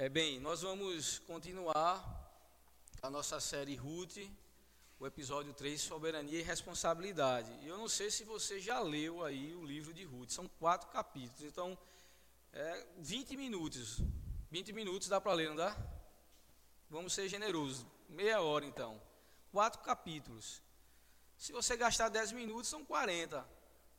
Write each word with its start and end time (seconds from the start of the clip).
É 0.00 0.08
bem, 0.08 0.38
nós 0.38 0.62
vamos 0.62 1.18
continuar 1.18 2.32
a 3.02 3.10
nossa 3.10 3.40
série 3.40 3.74
Ruth, 3.74 4.18
o 5.00 5.04
episódio 5.04 5.52
3, 5.52 5.80
Soberania 5.80 6.38
e 6.38 6.42
Responsabilidade. 6.42 7.50
E 7.62 7.66
eu 7.66 7.76
não 7.76 7.88
sei 7.88 8.08
se 8.08 8.22
você 8.22 8.60
já 8.60 8.78
leu 8.78 9.24
aí 9.24 9.52
o 9.56 9.64
livro 9.64 9.92
de 9.92 10.04
Ruth, 10.04 10.30
são 10.30 10.46
quatro 10.60 10.88
capítulos, 10.90 11.42
então 11.42 11.76
é 12.52 12.86
20 12.98 13.36
minutos. 13.36 13.98
20 14.52 14.72
minutos 14.72 15.08
dá 15.08 15.20
para 15.20 15.32
ler, 15.32 15.48
não 15.48 15.56
dá? 15.56 15.76
Vamos 16.88 17.12
ser 17.12 17.28
generosos, 17.28 17.84
meia 18.08 18.40
hora 18.40 18.64
então. 18.64 19.02
Quatro 19.50 19.82
capítulos. 19.82 20.62
Se 21.36 21.50
você 21.50 21.76
gastar 21.76 22.08
10 22.08 22.30
minutos, 22.30 22.70
são 22.70 22.84
40. 22.84 23.44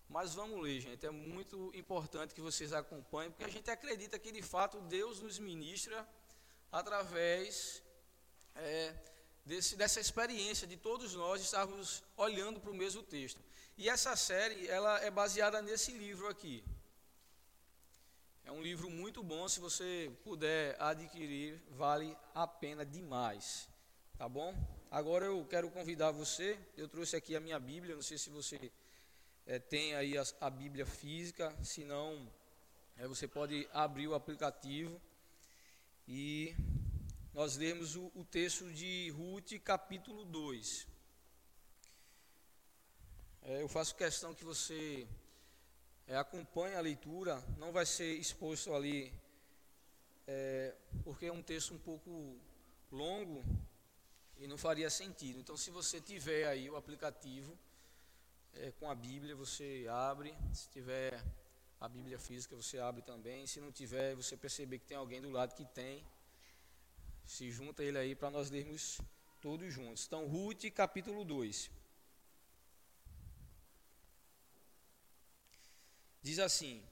Mas 0.10 0.34
vamos 0.34 0.60
ler, 0.60 0.82
gente. 0.82 1.06
É 1.06 1.12
muito 1.12 1.72
importante 1.76 2.34
que 2.34 2.42
vocês 2.42 2.74
acompanhem, 2.74 3.30
porque 3.30 3.44
a 3.44 3.50
gente 3.50 3.70
acredita 3.70 4.18
que 4.18 4.32
de 4.32 4.42
fato 4.42 4.82
Deus 4.82 5.22
nos 5.22 5.38
ministra 5.38 6.08
através 6.72 7.84
é, 8.56 8.96
desse, 9.46 9.76
dessa 9.76 10.00
experiência 10.00 10.66
de 10.66 10.76
todos 10.76 11.14
nós 11.14 11.42
estarmos 11.42 12.04
olhando 12.18 12.60
para 12.60 12.72
o 12.72 12.74
mesmo 12.74 13.04
texto. 13.04 13.40
E 13.78 13.88
essa 13.88 14.16
série 14.16 14.68
ela 14.68 15.00
é 15.00 15.12
baseada 15.12 15.62
nesse 15.62 15.92
livro 15.92 16.28
aqui. 16.28 16.64
É 18.44 18.52
um 18.52 18.64
livro 18.64 18.90
muito 18.90 19.22
bom, 19.22 19.48
se 19.48 19.60
você 19.60 20.12
puder 20.24 20.76
adquirir, 20.82 21.62
vale 21.70 22.18
a 22.34 22.48
pena 22.48 22.84
demais. 22.84 23.70
Tá 24.18 24.28
bom? 24.28 24.56
Agora 24.90 25.26
eu 25.26 25.46
quero 25.46 25.70
convidar 25.70 26.10
você, 26.10 26.58
eu 26.76 26.88
trouxe 26.88 27.16
aqui 27.16 27.36
a 27.36 27.40
minha 27.40 27.60
Bíblia, 27.60 27.94
não 27.94 28.02
sei 28.02 28.18
se 28.18 28.32
você 28.32 28.72
é, 29.50 29.58
tem 29.58 29.96
aí 29.96 30.16
a, 30.16 30.24
a, 30.42 30.48
Bíblia 30.48 30.86
física, 30.86 31.52
se 31.64 31.84
não, 31.84 32.32
é, 32.96 33.08
você 33.08 33.28
pode 33.28 33.68
abrir 33.74 34.08
o 34.08 34.14
aplicativo 34.14 35.02
e 36.08 36.56
nós 37.34 37.58
lemos 37.58 37.96
o, 37.96 38.12
o 38.14 38.24
texto 38.24 38.72
de 38.72 39.10
Ruth, 39.10 39.54
capítulo 39.64 40.24
2. 40.24 40.86
É, 43.42 43.64
eu 43.64 43.68
faço 43.68 43.96
questão 43.96 44.36
que 44.36 44.46
você 44.46 45.08
acompanhe 46.08 46.76
a 46.76 46.82
leitura, 46.82 47.44
não 47.58 47.72
vai 47.72 47.88
ser 47.88 48.20
exposto 48.20 48.72
ali, 48.76 49.12
porque 51.04 51.26
é 51.26 51.32
um 51.32 51.42
texto 51.42 51.74
um 51.74 51.80
pouco 51.80 52.38
longo 52.92 53.44
e 54.38 54.46
não 54.46 54.60
faria 54.60 54.92
sentido. 54.92 55.40
Então, 55.40 55.58
se 55.58 55.72
você 55.72 56.00
tiver 56.00 56.48
aí 56.48 56.70
o 56.70 56.76
aplicativo, 56.76 57.58
é, 58.54 58.72
com 58.72 58.90
a 58.90 58.96
Bíblia, 58.96 59.36
você 59.36 59.88
abre. 59.90 60.36
Se 60.54 60.70
tiver 60.70 61.24
a 61.80 61.88
Bíblia 61.88 62.20
física, 62.20 62.56
você 62.56 62.80
abre 62.80 63.02
também. 63.02 63.48
Se 63.48 63.60
não 63.60 63.72
tiver, 63.72 64.16
você 64.16 64.36
perceber 64.36 64.80
que 64.80 64.86
tem 64.86 64.98
alguém 64.98 65.22
do 65.22 65.30
lado 65.30 65.56
que 65.56 65.66
tem, 65.66 66.06
se 67.26 67.52
junta 67.52 67.84
ele 67.84 67.98
aí 67.98 68.16
para 68.16 68.30
nós 68.30 68.50
lermos 68.50 69.00
todos 69.42 69.74
juntos. 69.74 70.06
Então, 70.06 70.28
Ruth, 70.28 70.66
capítulo 70.74 71.24
2. 71.24 71.72
Diz 76.22 76.40
assim: 76.40 76.84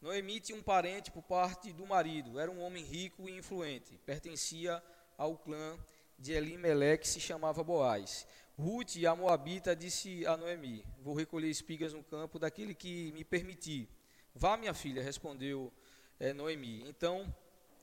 Noemi 0.00 0.40
tinha 0.40 0.58
um 0.58 0.62
parente 0.62 1.10
por 1.10 1.22
parte 1.22 1.72
do 1.72 1.86
marido, 1.86 2.38
era 2.38 2.50
um 2.50 2.60
homem 2.60 2.84
rico 2.84 3.28
e 3.28 3.36
influente, 3.36 3.98
pertencia 3.98 4.82
ao 5.16 5.36
clã 5.36 5.78
de 6.18 6.32
Elimelec, 6.32 7.06
se 7.06 7.20
chamava 7.20 7.62
Boaz. 7.62 8.26
Ruth, 8.58 8.96
a 9.08 9.14
Moabita, 9.14 9.76
disse 9.76 10.26
a 10.26 10.36
Noemi: 10.36 10.84
Vou 11.00 11.14
recolher 11.14 11.48
espigas 11.48 11.92
no 11.92 12.02
campo 12.02 12.40
daquele 12.40 12.74
que 12.74 13.12
me 13.12 13.22
permitir. 13.22 13.88
Vá, 14.34 14.56
minha 14.56 14.74
filha, 14.74 15.00
respondeu 15.00 15.72
é, 16.18 16.32
Noemi. 16.32 16.82
Então 16.88 17.32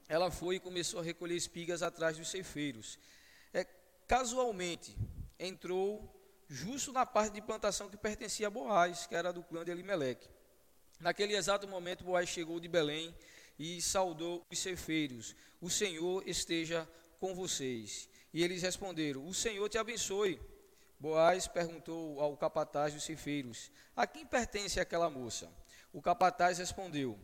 ela 0.09 0.29
foi 0.29 0.57
e 0.57 0.59
começou 0.59 0.99
a 0.99 1.03
recolher 1.03 1.35
espigas 1.35 1.81
atrás 1.81 2.17
dos 2.17 2.27
ceifeiros. 2.27 2.99
É, 3.53 3.65
casualmente 4.05 4.97
entrou 5.39 6.13
justo 6.49 6.91
na 6.91 7.05
parte 7.05 7.35
de 7.35 7.41
plantação 7.41 7.89
que 7.89 7.95
pertencia 7.95 8.47
a 8.47 8.49
Boaz, 8.49 9.07
que 9.07 9.15
era 9.15 9.31
do 9.31 9.43
clã 9.43 9.63
de 9.63 9.71
Elimelec. 9.71 10.27
Naquele 10.99 11.37
exato 11.37 11.65
momento, 11.69 12.03
Boaz 12.03 12.27
chegou 12.27 12.59
de 12.59 12.67
Belém 12.67 13.15
e 13.57 13.81
saudou 13.81 14.45
os 14.51 14.59
ceifeiros: 14.59 15.37
O 15.61 15.69
Senhor 15.69 16.21
esteja 16.27 16.85
com 17.17 17.33
vocês. 17.33 18.09
E 18.33 18.43
eles 18.43 18.61
responderam: 18.61 19.25
O 19.25 19.33
Senhor 19.33 19.69
te 19.69 19.77
abençoe. 19.77 20.37
Boaz 20.99 21.47
perguntou 21.47 22.19
ao 22.19 22.35
capataz 22.37 22.93
dos 22.93 23.03
ceifeiros: 23.03 23.71
A 23.95 24.07
quem 24.07 24.25
pertence 24.25 24.79
aquela 24.79 25.09
moça? 25.09 25.51
O 25.91 26.01
capataz 26.01 26.57
respondeu: 26.57 27.19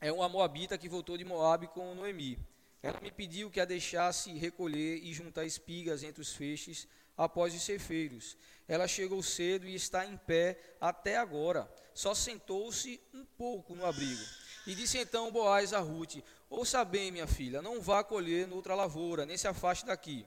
É 0.00 0.12
uma 0.12 0.28
moabita 0.28 0.78
que 0.78 0.88
voltou 0.88 1.16
de 1.16 1.24
Moabe 1.24 1.68
com 1.68 1.94
Noemi. 1.94 2.38
Ela 2.82 3.00
me 3.00 3.10
pediu 3.10 3.50
que 3.50 3.60
a 3.60 3.64
deixasse 3.64 4.32
recolher 4.34 4.98
e 5.02 5.12
juntar 5.14 5.44
espigas 5.44 6.02
entre 6.02 6.20
os 6.20 6.34
feixes 6.34 6.86
após 7.16 7.54
os 7.54 7.62
ceifeiros. 7.62 8.36
Ela 8.68 8.86
chegou 8.86 9.22
cedo 9.22 9.66
e 9.66 9.74
está 9.74 10.04
em 10.04 10.16
pé 10.16 10.58
até 10.80 11.16
agora. 11.16 11.70
Só 11.94 12.14
sentou-se 12.14 13.00
um 13.12 13.24
pouco 13.24 13.74
no 13.74 13.86
abrigo. 13.86 14.22
E 14.66 14.74
disse 14.74 14.98
então 14.98 15.30
Boaz 15.30 15.72
a 15.72 15.78
Ruth: 15.78 16.16
Ouça 16.50 16.84
bem, 16.84 17.10
minha 17.10 17.26
filha, 17.26 17.62
não 17.62 17.80
vá 17.80 18.02
colher 18.02 18.46
noutra 18.46 18.74
lavoura, 18.74 19.24
nem 19.24 19.36
se 19.36 19.48
afaste 19.48 19.86
daqui. 19.86 20.26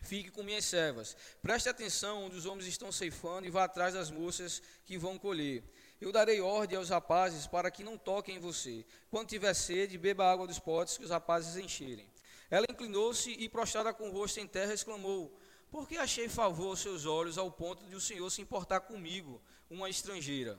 Fique 0.00 0.30
com 0.30 0.42
minhas 0.42 0.64
servas. 0.64 1.16
Preste 1.42 1.68
atenção 1.68 2.24
onde 2.24 2.36
os 2.36 2.46
homens 2.46 2.66
estão 2.66 2.90
ceifando 2.90 3.46
e 3.46 3.50
vá 3.50 3.64
atrás 3.64 3.94
das 3.94 4.10
moças 4.10 4.62
que 4.84 4.96
vão 4.96 5.18
colher. 5.18 5.62
Eu 6.00 6.10
darei 6.10 6.40
ordem 6.40 6.78
aos 6.78 6.88
rapazes 6.88 7.46
para 7.46 7.70
que 7.70 7.84
não 7.84 7.98
toquem 7.98 8.36
em 8.36 8.40
você. 8.40 8.86
Quando 9.10 9.28
tiver 9.28 9.52
sede, 9.52 9.98
beba 9.98 10.24
água 10.24 10.46
dos 10.46 10.58
potes 10.58 10.96
que 10.96 11.04
os 11.04 11.10
rapazes 11.10 11.56
encherem. 11.56 12.08
Ela 12.50 12.66
inclinou-se 12.68 13.30
e, 13.30 13.48
prostrada 13.48 13.92
com 13.92 14.08
o 14.08 14.12
rosto 14.12 14.40
em 14.40 14.46
terra, 14.46 14.72
exclamou: 14.72 15.38
Por 15.70 15.86
que 15.86 15.98
achei 15.98 16.28
favor 16.28 16.68
aos 16.68 16.80
seus 16.80 17.04
olhos 17.04 17.36
ao 17.36 17.50
ponto 17.50 17.84
de 17.86 17.94
o 17.94 18.00
Senhor 18.00 18.28
se 18.30 18.40
importar 18.40 18.80
comigo, 18.80 19.40
uma 19.68 19.90
estrangeira? 19.90 20.58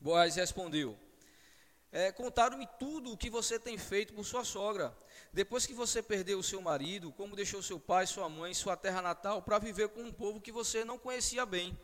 Boaz 0.00 0.34
respondeu: 0.34 0.98
é, 1.92 2.12
Contaram-me 2.12 2.68
tudo 2.78 3.12
o 3.12 3.16
que 3.16 3.30
você 3.30 3.58
tem 3.58 3.78
feito 3.78 4.12
por 4.12 4.24
sua 4.24 4.44
sogra. 4.44 4.96
Depois 5.32 5.66
que 5.66 5.74
você 5.74 6.02
perdeu 6.02 6.38
o 6.38 6.42
seu 6.42 6.60
marido, 6.60 7.12
como 7.12 7.36
deixou 7.36 7.62
seu 7.62 7.78
pai, 7.78 8.06
sua 8.06 8.28
mãe, 8.28 8.54
sua 8.54 8.76
terra 8.76 9.02
natal, 9.02 9.42
para 9.42 9.58
viver 9.58 9.88
com 9.88 10.02
um 10.02 10.12
povo 10.12 10.40
que 10.40 10.52
você 10.52 10.84
não 10.84 10.98
conhecia 10.98 11.44
bem. 11.46 11.78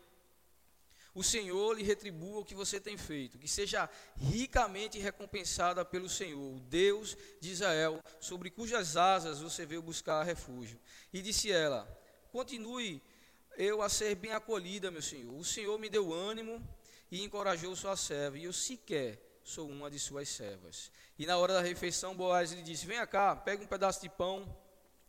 O 1.15 1.23
Senhor 1.23 1.75
lhe 1.75 1.83
retribua 1.83 2.41
o 2.41 2.45
que 2.45 2.55
você 2.55 2.81
tem 2.81 2.97
feito, 2.97 3.39
que 3.39 3.47
seja 3.47 3.89
ricamente 4.17 4.99
recompensada 4.99 5.85
pelo 5.85 6.09
Senhor, 6.09 6.57
o 6.57 6.61
Deus 6.61 7.17
de 7.39 7.51
Israel, 7.51 8.01
sobre 8.19 8.51
cujas 8.51 8.97
asas 8.97 9.41
você 9.41 9.67
veio 9.67 9.83
buscar 9.83 10.23
refúgio. 10.23 10.81
E 11.13 11.21
disse 11.21 11.53
ela: 11.53 11.87
Continue 12.31 13.03
eu 13.59 13.83
a 13.83 13.91
ser 13.91 14.15
bem 14.15 14.33
acolhida, 14.33 14.91
meu 14.91 15.03
Senhor. 15.03 15.35
O 15.35 15.45
Senhor 15.45 15.79
me 15.79 15.91
deu 15.91 16.15
ânimo 16.15 16.67
e 17.11 17.23
encorajou 17.23 17.77
sua 17.77 17.95
serva, 17.95 18.39
e 18.39 18.45
eu 18.45 18.53
sequer 18.53 19.32
sou 19.53 19.69
uma 19.69 19.91
de 19.91 19.99
suas 19.99 20.31
servas. 20.31 20.91
E 21.19 21.27
na 21.27 21.37
hora 21.37 21.53
da 21.53 21.61
refeição, 21.61 22.17
Boaz 22.17 22.53
lhe 22.53 22.63
disse: 22.63 22.87
Venha 22.87 23.07
cá, 23.07 23.37
pega 23.37 23.63
um 23.63 23.67
pedaço 23.67 24.01
de 24.01 24.09
pão 24.09 24.57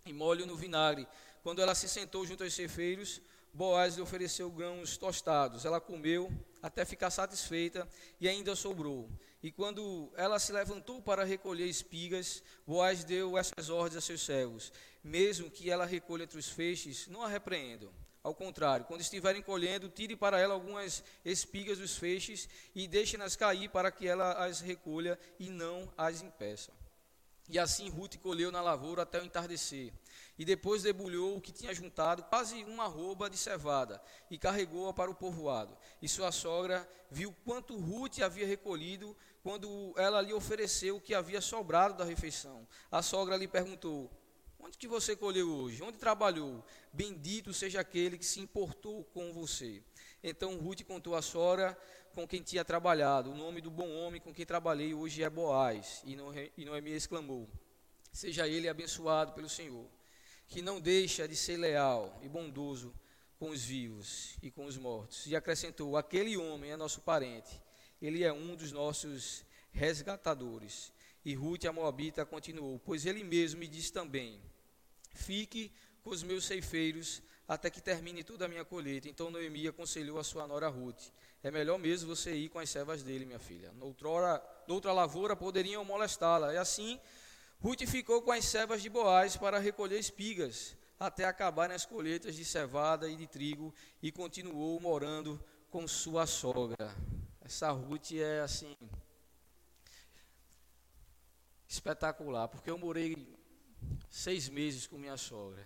e 0.05 0.11
molhe 0.11 0.45
no 0.45 0.57
vinagre. 0.57 1.07
Quando 1.41 1.61
ela 1.61 1.73
se 1.73 1.87
sentou 1.87 2.25
junto 2.25 2.43
aos 2.43 2.53
cefeiros, 2.53 3.21
Boaz 3.53 3.95
lhe 3.95 4.01
ofereceu 4.01 4.51
grãos 4.51 4.97
tostados. 4.97 5.63
Ela 5.63 5.79
comeu 5.79 6.29
até 6.61 6.83
ficar 6.83 7.09
satisfeita 7.09 7.87
e 8.19 8.27
ainda 8.27 8.53
sobrou. 8.53 9.09
E 9.41 9.49
quando 9.49 10.11
ela 10.17 10.37
se 10.39 10.51
levantou 10.51 11.01
para 11.01 11.23
recolher 11.23 11.67
espigas, 11.67 12.43
Boaz 12.67 13.05
deu 13.05 13.37
essas 13.37 13.69
ordens 13.69 13.95
a 13.97 14.01
seus 14.01 14.21
servos: 14.21 14.73
Mesmo 15.01 15.49
que 15.49 15.71
ela 15.71 15.85
recolha 15.85 16.23
entre 16.23 16.37
os 16.37 16.49
feixes, 16.49 17.07
não 17.07 17.21
a 17.21 17.29
repreendam 17.29 18.02
ao 18.23 18.33
contrário, 18.33 18.85
quando 18.85 19.01
estiverem 19.01 19.41
colhendo, 19.41 19.89
tire 19.89 20.15
para 20.15 20.39
ela 20.39 20.53
algumas 20.53 21.03
espigas 21.25 21.77
dos 21.77 21.97
feixes 21.97 22.47
e 22.73 22.87
deixe-nas 22.87 23.35
cair 23.35 23.69
para 23.69 23.91
que 23.91 24.07
ela 24.07 24.45
as 24.45 24.61
recolha 24.61 25.19
e 25.37 25.49
não 25.49 25.91
as 25.97 26.21
impeça. 26.21 26.71
E 27.49 27.59
assim 27.59 27.89
Ruth 27.89 28.15
colheu 28.19 28.49
na 28.49 28.61
lavoura 28.61 29.01
até 29.01 29.19
o 29.19 29.25
entardecer. 29.25 29.91
E 30.39 30.45
depois 30.45 30.83
debulhou 30.83 31.35
o 31.35 31.41
que 31.41 31.51
tinha 31.51 31.73
juntado, 31.73 32.23
quase 32.23 32.63
uma 32.63 32.87
roupa 32.87 33.29
de 33.29 33.37
cevada, 33.37 34.01
e 34.31 34.37
carregou-a 34.37 34.93
para 34.93 35.11
o 35.11 35.15
povoado. 35.15 35.77
E 36.01 36.07
sua 36.07 36.31
sogra 36.31 36.89
viu 37.11 37.35
quanto 37.43 37.77
Ruth 37.77 38.19
havia 38.19 38.47
recolhido 38.47 39.15
quando 39.43 39.93
ela 39.97 40.21
lhe 40.21 40.33
ofereceu 40.33 40.95
o 40.95 41.01
que 41.01 41.13
havia 41.13 41.41
sobrado 41.41 41.95
da 41.95 42.05
refeição. 42.05 42.65
A 42.89 43.01
sogra 43.01 43.35
lhe 43.35 43.47
perguntou: 43.49 44.09
Onde 44.65 44.77
que 44.77 44.87
você 44.87 45.13
colheu 45.13 45.53
hoje? 45.53 45.83
Onde 45.83 45.97
trabalhou? 45.97 46.63
Bendito 46.93 47.53
seja 47.53 47.81
aquele 47.81 48.17
que 48.17 48.25
se 48.25 48.39
importou 48.39 49.03
com 49.13 49.33
você. 49.33 49.83
Então 50.23 50.57
Ruth 50.57 50.83
contou 50.83 51.15
à 51.15 51.21
sogra 51.21 51.77
com 52.15 52.25
quem 52.25 52.41
tinha 52.41 52.63
trabalhado. 52.63 53.29
O 53.29 53.35
nome 53.35 53.59
do 53.59 53.69
bom 53.69 53.93
homem 53.93 54.21
com 54.21 54.33
quem 54.33 54.45
trabalhei 54.45 54.93
hoje 54.93 55.21
é 55.21 55.29
Boaz. 55.29 56.01
E 56.05 56.63
Noemi 56.63 56.91
exclamou: 56.91 57.49
Seja 58.13 58.47
ele 58.47 58.69
abençoado 58.69 59.33
pelo 59.33 59.49
Senhor, 59.49 59.85
que 60.47 60.61
não 60.61 60.79
deixa 60.79 61.27
de 61.27 61.35
ser 61.35 61.57
leal 61.57 62.17
e 62.23 62.29
bondoso 62.29 62.95
com 63.37 63.49
os 63.49 63.65
vivos 63.65 64.37
e 64.41 64.49
com 64.49 64.63
os 64.63 64.77
mortos. 64.77 65.27
E 65.27 65.35
acrescentou: 65.35 65.97
Aquele 65.97 66.37
homem 66.37 66.71
é 66.71 66.77
nosso 66.77 67.01
parente. 67.01 67.61
Ele 68.01 68.23
é 68.23 68.31
um 68.31 68.55
dos 68.55 68.71
nossos 68.71 69.43
resgatadores. 69.73 70.93
E 71.25 71.33
Ruth, 71.33 71.65
a 71.65 71.73
Moabita, 71.73 72.25
continuou: 72.25 72.79
Pois 72.79 73.05
ele 73.05 73.25
mesmo 73.25 73.59
me 73.59 73.67
disse 73.67 73.91
também: 73.91 74.41
Fique 75.13 75.71
com 76.03 76.09
os 76.09 76.23
meus 76.23 76.45
ceifeiros 76.45 77.21
até 77.47 77.69
que 77.69 77.81
termine 77.81 78.23
toda 78.23 78.45
a 78.45 78.47
minha 78.47 78.65
colheita. 78.65 79.07
Então 79.07 79.29
Noemi 79.29 79.67
aconselhou 79.67 80.19
a 80.19 80.23
sua 80.23 80.47
nora 80.47 80.67
Ruth: 80.67 81.09
É 81.41 81.51
melhor 81.51 81.77
mesmo 81.77 82.15
você 82.15 82.33
ir 82.33 82.49
com 82.49 82.59
as 82.59 82.69
servas 82.69 83.03
dele, 83.03 83.25
minha 83.25 83.39
filha. 83.39 83.71
Noutrora, 83.73 84.43
noutra 84.67 84.91
lavoura 84.91 85.35
poderiam 85.35 85.83
molestá-la. 85.85 86.53
E 86.53 86.57
assim, 86.57 86.99
Ruth 87.59 87.85
ficou 87.87 88.21
com 88.21 88.31
as 88.31 88.45
servas 88.45 88.81
de 88.81 88.89
Boaz 88.89 89.37
para 89.37 89.59
recolher 89.59 89.99
espigas, 89.99 90.75
até 90.99 91.25
acabarem 91.25 91.75
as 91.75 91.85
colheitas 91.85 92.35
de 92.35 92.43
cevada 92.43 93.09
e 93.09 93.15
de 93.15 93.27
trigo, 93.27 93.73
e 94.01 94.11
continuou 94.11 94.79
morando 94.79 95.43
com 95.69 95.87
sua 95.87 96.25
sogra. 96.25 96.95
Essa 97.41 97.71
Ruth 97.71 98.11
é 98.13 98.41
assim 98.41 98.75
espetacular, 101.67 102.47
porque 102.47 102.69
eu 102.69 102.77
morei 102.77 103.42
seis 104.13 104.47
meses 104.47 104.85
com 104.85 104.95
minha 104.95 105.17
sogra. 105.17 105.65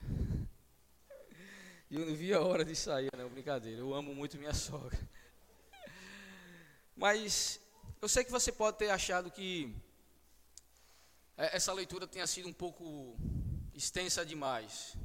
E 1.92 1.96
eu 1.96 2.06
não 2.06 2.16
vi 2.16 2.34
a 2.34 2.40
hora 2.40 2.64
de 2.64 2.78
sair, 2.78 3.10
não, 3.18 3.28
brincadeira. 3.30 3.82
Eu 3.82 3.94
amo 3.94 4.16
muito 4.16 4.38
minha 4.38 4.54
sogra. 4.54 4.98
Mas 6.96 7.60
eu 8.02 8.08
sei 8.08 8.24
que 8.24 8.32
você 8.32 8.50
pode 8.50 8.78
ter 8.78 8.90
achado 8.90 9.30
que 9.30 9.76
é, 11.38 11.58
essa 11.58 11.74
leitura 11.74 12.08
tenha 12.08 12.26
sido 12.26 12.48
um 12.48 12.54
pouco 12.54 13.18
extensa 13.74 14.26
demais. 14.26 14.96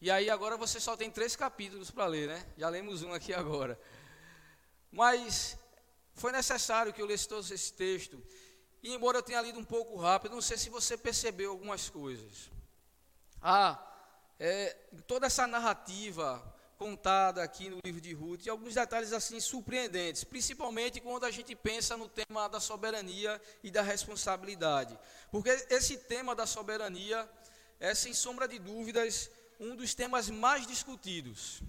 E 0.00 0.10
aí 0.10 0.28
agora 0.28 0.56
você 0.56 0.80
só 0.80 0.96
tem 0.96 1.08
três 1.08 1.36
capítulos 1.36 1.92
para 1.92 2.06
ler, 2.06 2.26
né? 2.26 2.44
Já 2.58 2.68
lemos 2.68 3.04
um 3.04 3.12
aqui 3.12 3.32
agora. 3.32 3.80
Mas 4.90 5.56
foi 6.14 6.32
necessário 6.32 6.92
que 6.92 7.00
eu 7.00 7.06
lesse 7.06 7.28
todo 7.28 7.48
esse 7.48 7.72
texto. 7.72 8.20
E 8.82 8.92
embora 8.92 9.18
eu 9.18 9.22
tenha 9.22 9.40
lido 9.40 9.60
um 9.60 9.64
pouco 9.64 9.96
rápido, 9.96 10.34
não 10.34 10.42
sei 10.42 10.58
se 10.58 10.68
você 10.68 10.96
percebeu 10.96 11.52
algumas 11.52 11.88
coisas. 11.88 12.57
Ah, 13.40 13.78
é, 14.38 14.76
toda 15.06 15.26
essa 15.26 15.46
narrativa 15.46 16.42
contada 16.76 17.42
aqui 17.42 17.68
no 17.68 17.80
livro 17.84 18.00
de 18.00 18.12
Ruth, 18.12 18.46
e 18.46 18.50
alguns 18.50 18.74
detalhes 18.74 19.12
assim 19.12 19.40
surpreendentes, 19.40 20.22
principalmente 20.22 21.00
quando 21.00 21.24
a 21.24 21.30
gente 21.30 21.54
pensa 21.56 21.96
no 21.96 22.08
tema 22.08 22.48
da 22.48 22.60
soberania 22.60 23.40
e 23.64 23.70
da 23.70 23.82
responsabilidade. 23.82 24.96
Porque 25.30 25.50
esse 25.70 25.98
tema 25.98 26.36
da 26.36 26.46
soberania 26.46 27.28
é, 27.80 27.94
sem 27.94 28.14
sombra 28.14 28.46
de 28.46 28.58
dúvidas, 28.58 29.30
um 29.58 29.74
dos 29.74 29.94
temas 29.94 30.28
mais 30.30 30.66
discutidos. 30.66 31.60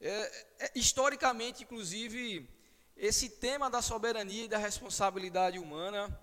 É, 0.00 0.44
é, 0.58 0.72
historicamente, 0.74 1.64
inclusive, 1.64 2.48
esse 2.96 3.28
tema 3.28 3.70
da 3.70 3.82
soberania 3.82 4.44
e 4.44 4.48
da 4.48 4.58
responsabilidade 4.58 5.58
humana 5.58 6.18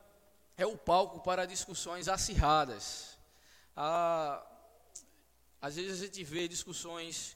é 0.57 0.65
o 0.65 0.77
palco 0.77 1.19
para 1.21 1.45
discussões 1.45 2.07
acirradas. 2.07 3.12
Ah, 3.75 4.45
às 5.59 5.75
vezes 5.75 5.99
a 5.99 6.05
gente 6.05 6.23
vê 6.23 6.47
discussões 6.47 7.35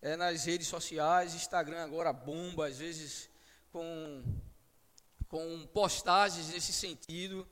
é, 0.00 0.14
nas 0.16 0.44
redes 0.44 0.68
sociais, 0.68 1.34
Instagram 1.34 1.82
agora 1.82 2.12
bomba, 2.12 2.68
às 2.68 2.78
vezes 2.78 3.28
com, 3.72 4.22
com 5.28 5.66
postagens 5.74 6.50
nesse 6.50 6.72
sentido. 6.72 7.48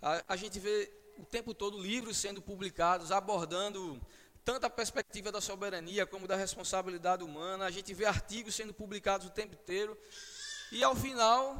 A, 0.00 0.24
a 0.28 0.36
gente 0.36 0.58
vê 0.58 0.90
o 1.18 1.24
tempo 1.26 1.52
todo 1.52 1.78
livros 1.78 2.16
sendo 2.16 2.40
publicados 2.40 3.12
abordando 3.12 4.00
tanto 4.42 4.64
a 4.64 4.70
perspectiva 4.70 5.30
da 5.30 5.40
soberania 5.40 6.06
como 6.06 6.26
da 6.26 6.36
responsabilidade 6.36 7.22
humana. 7.22 7.66
A 7.66 7.70
gente 7.70 7.92
vê 7.92 8.06
artigos 8.06 8.54
sendo 8.54 8.72
publicados 8.72 9.26
o 9.26 9.30
tempo 9.30 9.54
inteiro. 9.54 9.98
E 10.72 10.82
ao 10.82 10.96
final, 10.96 11.56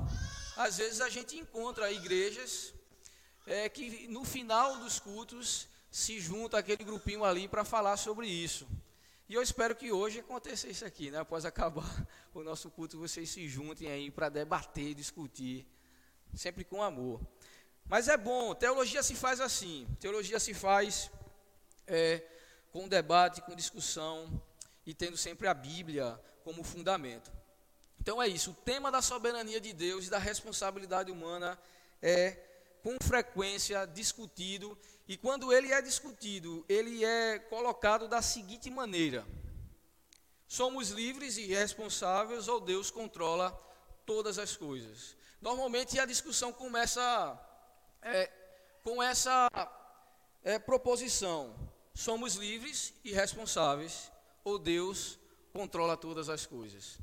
às 0.57 0.79
vezes 0.79 1.03
a 1.03 1.11
gente 1.11 1.37
encontra 1.37 1.93
igrejas 1.93 2.73
é, 3.47 3.69
que 3.69 4.09
no 4.09 4.25
final 4.25 4.79
dos 4.79 4.99
cultos 4.99 5.69
se 5.91 6.21
junta 6.21 6.59
aquele 6.59 6.85
grupinho 6.85 7.25
ali 7.25 7.49
para 7.49 7.65
falar 7.65 7.97
sobre 7.97 8.27
isso. 8.27 8.69
E 9.29 9.35
eu 9.35 9.43
espero 9.43 9.77
que 9.77 9.93
hoje 9.93 10.21
aconteça 10.21 10.69
isso 10.69 10.85
aqui, 10.85 11.11
né? 11.11 11.19
Após 11.19 11.45
acabar 11.45 11.89
o 12.35 12.43
nosso 12.43 12.71
culto, 12.71 12.99
vocês 12.99 13.31
se 13.31 13.49
juntem 13.49 13.89
aí 13.89 14.11
para 14.11 14.29
debater, 14.29 14.95
discutir, 14.95 15.67
sempre 16.35 16.65
com 16.65 16.83
amor. 16.83 17.21
Mas 17.87 18.09
é 18.09 18.17
bom, 18.17 18.55
teologia 18.55 19.03
se 19.03 19.15
faz 19.15 19.41
assim, 19.41 19.87
teologia 19.99 20.39
se 20.39 20.55
faz 20.55 21.11
é, 21.87 22.23
com 22.73 22.89
debate, 22.89 23.43
com 23.43 23.55
discussão 23.55 24.41
e 24.87 24.95
tendo 24.95 25.17
sempre 25.17 25.49
a 25.49 25.55
Bíblia 25.55 26.21
como 26.45 26.63
fundamento. 26.63 27.33
Então 28.01 28.23
é 28.23 28.29
isso, 28.29 28.53
o 28.53 28.55
tema 28.55 28.91
da 28.91 29.03
soberania 29.03 29.61
de 29.61 29.73
Deus 29.73 30.07
e 30.07 30.11
da 30.11 30.19
responsabilidade 30.19 31.11
humana 31.11 31.59
é 32.01 32.50
com 32.83 32.97
frequência 33.03 33.87
discutido, 33.87 34.77
e 35.07 35.17
quando 35.17 35.53
ele 35.53 35.73
é 35.73 35.83
discutido, 35.83 36.65
ele 36.69 37.05
é 37.05 37.39
colocado 37.39 38.09
da 38.09 38.23
seguinte 38.23 38.71
maneira: 38.71 39.27
somos 40.47 40.91
livres 40.91 41.37
e 41.37 41.47
responsáveis 41.47 42.49
ou 42.49 42.61
Deus 42.61 42.91
controla 42.91 43.51
todas 44.07 44.39
as 44.39 44.57
coisas. 44.57 45.17
Normalmente 45.41 45.99
a 45.99 46.05
discussão 46.05 46.53
começa 46.53 47.01
é, 48.03 48.31
com 48.83 49.03
essa 49.03 49.49
é, 50.43 50.59
proposição: 50.59 51.55
somos 51.95 52.35
livres 52.35 52.93
e 53.05 53.13
responsáveis 53.13 54.11
ou 54.45 54.59
Deus 54.59 55.19
controla 55.53 55.97
todas 55.97 56.29
as 56.29 56.47
coisas. 56.47 56.99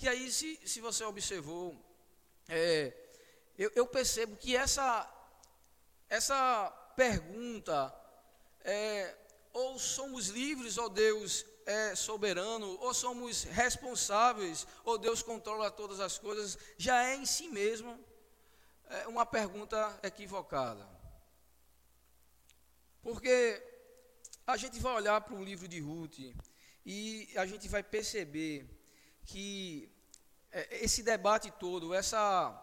E 0.00 0.08
aí, 0.08 0.30
se, 0.32 0.58
se 0.64 0.80
você 0.80 1.04
observou, 1.04 1.76
é, 2.48 2.92
eu, 3.56 3.70
eu, 3.74 3.86
percebo 3.86 4.36
que 4.36 4.56
essa, 4.56 5.08
essa 6.12 6.70
pergunta 6.94 7.90
é, 8.62 9.16
ou 9.50 9.78
somos 9.78 10.28
livres 10.28 10.76
ou 10.76 10.90
Deus 10.90 11.46
é 11.64 11.94
soberano, 11.94 12.78
ou 12.80 12.92
somos 12.92 13.44
responsáveis, 13.44 14.66
ou 14.84 14.98
Deus 14.98 15.22
controla 15.22 15.70
todas 15.70 16.00
as 16.00 16.18
coisas, 16.18 16.58
já 16.76 17.02
é 17.08 17.16
em 17.16 17.24
si 17.24 17.48
mesmo 17.48 17.98
é, 18.90 19.08
uma 19.08 19.24
pergunta 19.24 19.98
equivocada. 20.02 20.86
Porque 23.02 23.62
a 24.46 24.58
gente 24.58 24.78
vai 24.80 24.92
olhar 24.92 25.18
para 25.22 25.34
o 25.34 25.42
livro 25.42 25.66
de 25.66 25.80
Ruth 25.80 26.18
e 26.84 27.26
a 27.36 27.46
gente 27.46 27.68
vai 27.68 27.82
perceber 27.82 28.68
que 29.24 29.90
é, 30.50 30.84
esse 30.84 31.02
debate 31.02 31.50
todo, 31.52 31.94
essa 31.94 32.61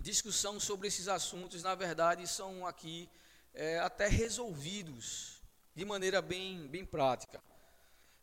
discussão 0.00 0.58
sobre 0.58 0.88
esses 0.88 1.08
assuntos, 1.08 1.62
na 1.62 1.74
verdade, 1.74 2.26
são 2.26 2.66
aqui 2.66 3.08
é, 3.54 3.78
até 3.78 4.08
resolvidos 4.08 5.40
de 5.74 5.84
maneira 5.84 6.20
bem, 6.20 6.66
bem 6.68 6.84
prática. 6.84 7.42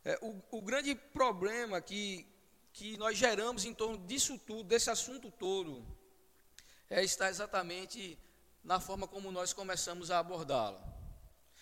É, 0.03 0.17
o, 0.21 0.41
o, 0.51 0.61
grande 0.61 0.95
problema 0.95 1.81
que, 1.81 2.25
que 2.73 2.97
nós 2.97 3.17
geramos 3.17 3.65
em 3.65 3.73
torno 3.73 3.97
disso 4.05 4.37
tudo, 4.39 4.63
desse 4.63 4.89
assunto 4.89 5.31
todo, 5.31 5.85
é, 6.89 7.03
está 7.03 7.29
exatamente 7.29 8.17
na 8.63 8.79
forma 8.79 9.07
como 9.07 9.31
nós 9.31 9.53
começamos 9.53 10.11
a 10.11 10.19
abordá-lo. 10.19 10.81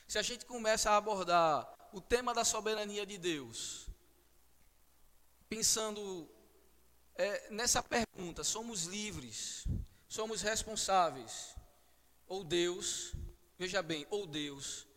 Se 0.07 0.17
a 0.17 0.21
gente 0.21 0.45
começa 0.45 0.91
a 0.91 0.97
abordar 0.97 1.67
o 1.91 1.99
tema 1.99 2.33
da 2.33 2.45
soberania 2.45 3.05
de 3.05 3.17
Deus, 3.17 3.87
pensando 5.49 6.29
é, 7.15 7.49
nessa 7.49 7.81
pergunta: 7.81 8.43
somos 8.43 8.83
livres, 8.83 9.65
somos 10.07 10.41
responsáveis, 10.41 11.55
ou 12.27 12.43
Deus, 12.43 13.13
veja 13.57 13.81
bem, 13.81 14.05
ou 14.09 14.25
Deus 14.25 14.87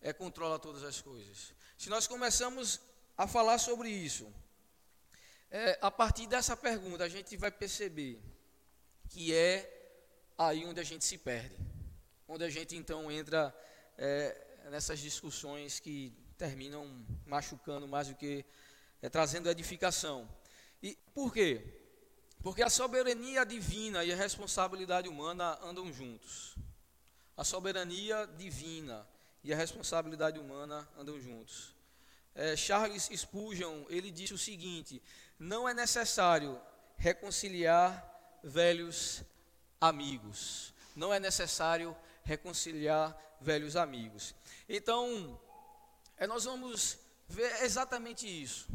é, 0.00 0.12
controla 0.12 0.58
todas 0.58 0.82
as 0.82 1.00
coisas. 1.00 1.54
Se 1.76 1.88
nós 1.88 2.06
começamos 2.06 2.80
a 3.16 3.26
falar 3.26 3.58
sobre 3.58 3.88
isso, 3.88 4.32
é, 5.50 5.78
a 5.82 5.90
partir 5.90 6.26
dessa 6.26 6.56
pergunta, 6.56 7.04
a 7.04 7.08
gente 7.08 7.36
vai 7.36 7.50
perceber 7.50 8.22
que 9.08 9.34
é 9.34 9.80
aí 10.38 10.64
onde 10.64 10.80
a 10.80 10.84
gente 10.84 11.04
se 11.04 11.18
perde, 11.18 11.56
onde 12.26 12.44
a 12.44 12.50
gente 12.50 12.74
então 12.74 13.10
entra 13.10 13.54
é, 13.98 14.68
nessas 14.70 14.98
discussões 14.98 15.78
que 15.78 16.12
terminam 16.38 17.04
machucando 17.26 17.86
mais 17.86 18.08
do 18.08 18.14
que 18.14 18.44
é, 19.02 19.08
trazendo 19.08 19.50
edificação. 19.50 20.28
E 20.82 20.96
por 21.14 21.32
quê? 21.32 21.81
Porque 22.42 22.62
a 22.62 22.68
soberania 22.68 23.44
divina 23.46 24.04
e 24.04 24.12
a 24.12 24.16
responsabilidade 24.16 25.08
humana 25.08 25.58
andam 25.62 25.92
juntos. 25.92 26.56
A 27.36 27.44
soberania 27.44 28.26
divina 28.36 29.06
e 29.44 29.52
a 29.52 29.56
responsabilidade 29.56 30.40
humana 30.40 30.88
andam 30.98 31.20
juntos. 31.20 31.72
É, 32.34 32.56
Charles 32.56 33.08
Spurgeon 33.14 33.84
ele 33.88 34.10
disse 34.10 34.34
o 34.34 34.38
seguinte: 34.38 35.00
não 35.38 35.68
é 35.68 35.72
necessário 35.72 36.60
reconciliar 36.96 38.04
velhos 38.42 39.22
amigos. 39.80 40.74
Não 40.96 41.14
é 41.14 41.20
necessário 41.20 41.96
reconciliar 42.24 43.16
velhos 43.40 43.76
amigos. 43.76 44.34
Então, 44.68 45.40
é, 46.16 46.26
nós 46.26 46.44
vamos 46.44 46.98
ver 47.28 47.62
exatamente 47.62 48.26
isso 48.26 48.66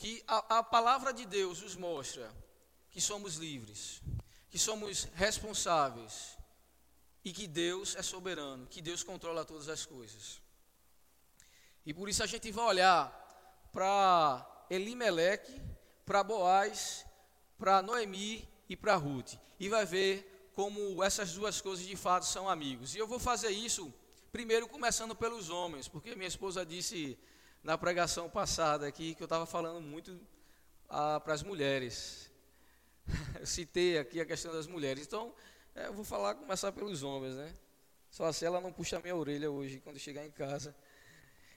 que 0.00 0.24
a, 0.26 0.60
a 0.60 0.62
palavra 0.62 1.12
de 1.12 1.26
Deus 1.26 1.60
nos 1.60 1.76
mostra 1.76 2.34
que 2.90 3.02
somos 3.02 3.36
livres, 3.36 4.00
que 4.48 4.58
somos 4.58 5.04
responsáveis 5.14 6.38
e 7.22 7.34
que 7.34 7.46
Deus 7.46 7.94
é 7.94 8.02
soberano, 8.02 8.66
que 8.66 8.80
Deus 8.80 9.02
controla 9.02 9.44
todas 9.44 9.68
as 9.68 9.84
coisas. 9.84 10.40
E 11.84 11.92
por 11.92 12.08
isso 12.08 12.22
a 12.22 12.26
gente 12.26 12.50
vai 12.50 12.64
olhar 12.64 13.68
para 13.74 14.66
Elimeleque, 14.70 15.60
para 16.06 16.24
Boaz, 16.24 17.04
para 17.58 17.82
Noemi 17.82 18.48
e 18.70 18.76
para 18.76 18.96
Ruth. 18.96 19.34
E 19.58 19.68
vai 19.68 19.84
ver 19.84 20.50
como 20.54 21.04
essas 21.04 21.34
duas 21.34 21.60
coisas 21.60 21.84
de 21.86 21.94
fato 21.94 22.24
são 22.24 22.48
amigos. 22.48 22.94
E 22.94 22.98
eu 22.98 23.06
vou 23.06 23.18
fazer 23.18 23.50
isso 23.50 23.92
primeiro 24.32 24.66
começando 24.66 25.14
pelos 25.14 25.50
homens, 25.50 25.88
porque 25.88 26.14
minha 26.14 26.26
esposa 26.26 26.64
disse 26.64 27.18
na 27.62 27.76
pregação 27.76 28.28
passada 28.28 28.86
aqui 28.86 29.14
que 29.14 29.22
eu 29.22 29.26
estava 29.26 29.46
falando 29.46 29.80
muito 29.80 30.18
ah, 30.88 31.20
para 31.20 31.34
as 31.34 31.42
mulheres. 31.42 32.30
Eu 33.38 33.46
citei 33.46 33.98
aqui 33.98 34.20
a 34.20 34.26
questão 34.26 34.52
das 34.52 34.66
mulheres. 34.66 35.06
Então, 35.06 35.34
é, 35.74 35.86
eu 35.86 35.92
vou 35.92 36.04
falar, 36.04 36.34
começar 36.34 36.72
pelos 36.72 37.02
homens, 37.02 37.34
né? 37.36 37.54
Só 38.10 38.24
assim 38.24 38.44
ela 38.44 38.60
não 38.60 38.72
puxa 38.72 38.98
a 38.98 39.00
minha 39.00 39.14
orelha 39.14 39.50
hoje 39.50 39.80
quando 39.80 39.98
chegar 39.98 40.26
em 40.26 40.30
casa. 40.30 40.74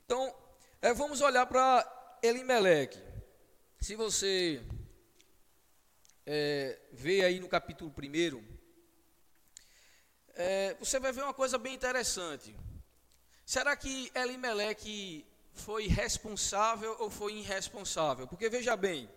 Então, 0.06 0.34
é, 0.82 0.94
vamos 0.94 1.22
olhar 1.22 1.46
para 1.46 2.18
Elimeleque. 2.22 3.00
Se 3.80 3.96
você 3.96 4.64
é, 6.26 6.80
vê 6.92 7.24
aí 7.24 7.40
no 7.40 7.48
capítulo 7.48 7.94
1, 7.96 8.44
é, 10.36 10.74
você 10.76 11.00
vai 11.00 11.12
ver 11.12 11.24
uma 11.24 11.34
coisa 11.34 11.58
bem 11.58 11.74
interessante. 11.74 12.56
Será 13.46 13.76
que 13.76 14.12
Elimeleque 14.16 15.26
foi 15.54 15.88
responsável 15.88 16.96
ou 17.00 17.10
foi 17.10 17.34
irresponsável? 17.36 18.28
Porque 18.28 18.50
veja 18.50 18.76
bem, 18.76 19.10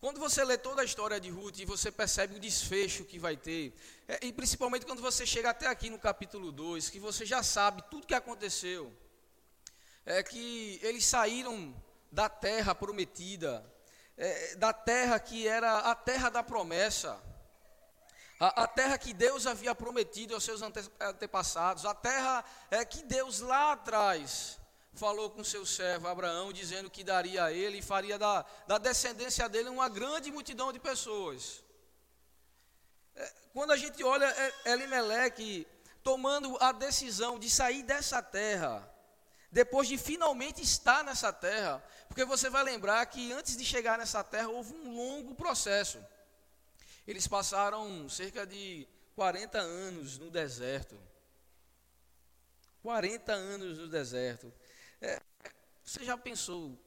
quando 0.00 0.20
você 0.20 0.44
lê 0.44 0.56
toda 0.56 0.82
a 0.82 0.84
história 0.84 1.18
de 1.18 1.28
Ruth 1.28 1.58
e 1.58 1.64
você 1.64 1.90
percebe 1.90 2.36
o 2.36 2.40
desfecho 2.40 3.04
que 3.04 3.18
vai 3.18 3.36
ter, 3.36 3.74
é, 4.06 4.26
e 4.26 4.32
principalmente 4.32 4.86
quando 4.86 5.02
você 5.02 5.26
chega 5.26 5.50
até 5.50 5.66
aqui 5.66 5.90
no 5.90 5.98
capítulo 5.98 6.52
2, 6.52 6.88
que 6.88 7.00
você 7.00 7.26
já 7.26 7.42
sabe 7.42 7.82
tudo 7.90 8.06
que 8.06 8.14
aconteceu, 8.14 8.92
é 10.06 10.22
que 10.22 10.78
eles 10.82 11.04
saíram 11.04 11.74
da 12.12 12.28
terra 12.28 12.74
prometida, 12.74 13.64
é, 14.16 14.54
da 14.54 14.72
terra 14.72 15.18
que 15.18 15.46
era 15.48 15.78
a 15.78 15.94
terra 15.94 16.28
da 16.28 16.42
promessa, 16.42 17.20
a, 18.40 18.62
a, 18.62 18.66
terra 18.66 18.96
que 18.96 19.12
Deus 19.12 19.46
havia 19.46 19.74
prometido 19.74 20.34
aos 20.34 20.44
seus 20.44 20.62
antepassados, 21.00 21.84
a 21.84 21.94
terra 21.94 22.44
é, 22.70 22.84
que 22.84 23.02
Deus 23.02 23.40
lá 23.40 23.72
atrás 23.72 24.58
falou 24.94 25.30
com 25.30 25.42
seu 25.42 25.64
servo 25.64 26.08
Abraão, 26.08 26.52
dizendo 26.52 26.90
que 26.90 27.04
daria 27.04 27.44
a 27.44 27.52
ele 27.52 27.78
e 27.78 27.82
faria 27.82 28.18
da, 28.18 28.44
da 28.66 28.78
descendência 28.78 29.48
dele 29.48 29.68
uma 29.68 29.88
grande 29.88 30.30
multidão 30.30 30.72
de 30.72 30.78
pessoas. 30.78 31.62
É, 33.14 33.32
quando 33.52 33.72
a 33.72 33.76
gente 33.76 34.02
olha 34.04 34.26
é, 34.26 34.72
Elimeleque 34.72 35.66
tomando 36.02 36.56
a 36.60 36.72
decisão 36.72 37.38
de 37.38 37.50
sair 37.50 37.82
dessa 37.82 38.22
terra, 38.22 38.88
depois 39.50 39.88
de 39.88 39.98
finalmente 39.98 40.62
estar 40.62 41.02
nessa 41.02 41.32
terra, 41.32 41.82
porque 42.06 42.24
você 42.24 42.48
vai 42.48 42.62
lembrar 42.62 43.04
que 43.06 43.32
antes 43.32 43.56
de 43.56 43.64
chegar 43.64 43.98
nessa 43.98 44.22
terra 44.22 44.48
houve 44.48 44.74
um 44.74 44.94
longo 44.94 45.34
processo. 45.34 45.98
Eles 47.08 47.26
passaram 47.26 48.06
cerca 48.06 48.46
de 48.46 48.86
40 49.16 49.58
anos 49.58 50.18
no 50.18 50.30
deserto. 50.30 50.94
40 52.82 53.32
anos 53.32 53.78
no 53.78 53.88
deserto. 53.88 54.52
É, 55.00 55.18
você 55.82 56.04
já 56.04 56.18
pensou 56.18 56.78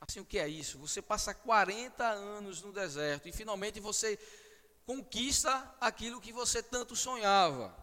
assim 0.00 0.20
o 0.20 0.24
que 0.24 0.38
é 0.38 0.46
isso? 0.46 0.78
Você 0.78 1.02
passa 1.02 1.34
40 1.34 2.04
anos 2.04 2.62
no 2.62 2.72
deserto 2.72 3.28
e 3.28 3.32
finalmente 3.32 3.80
você 3.80 4.16
conquista 4.86 5.74
aquilo 5.80 6.20
que 6.20 6.32
você 6.32 6.62
tanto 6.62 6.94
sonhava. 6.94 7.76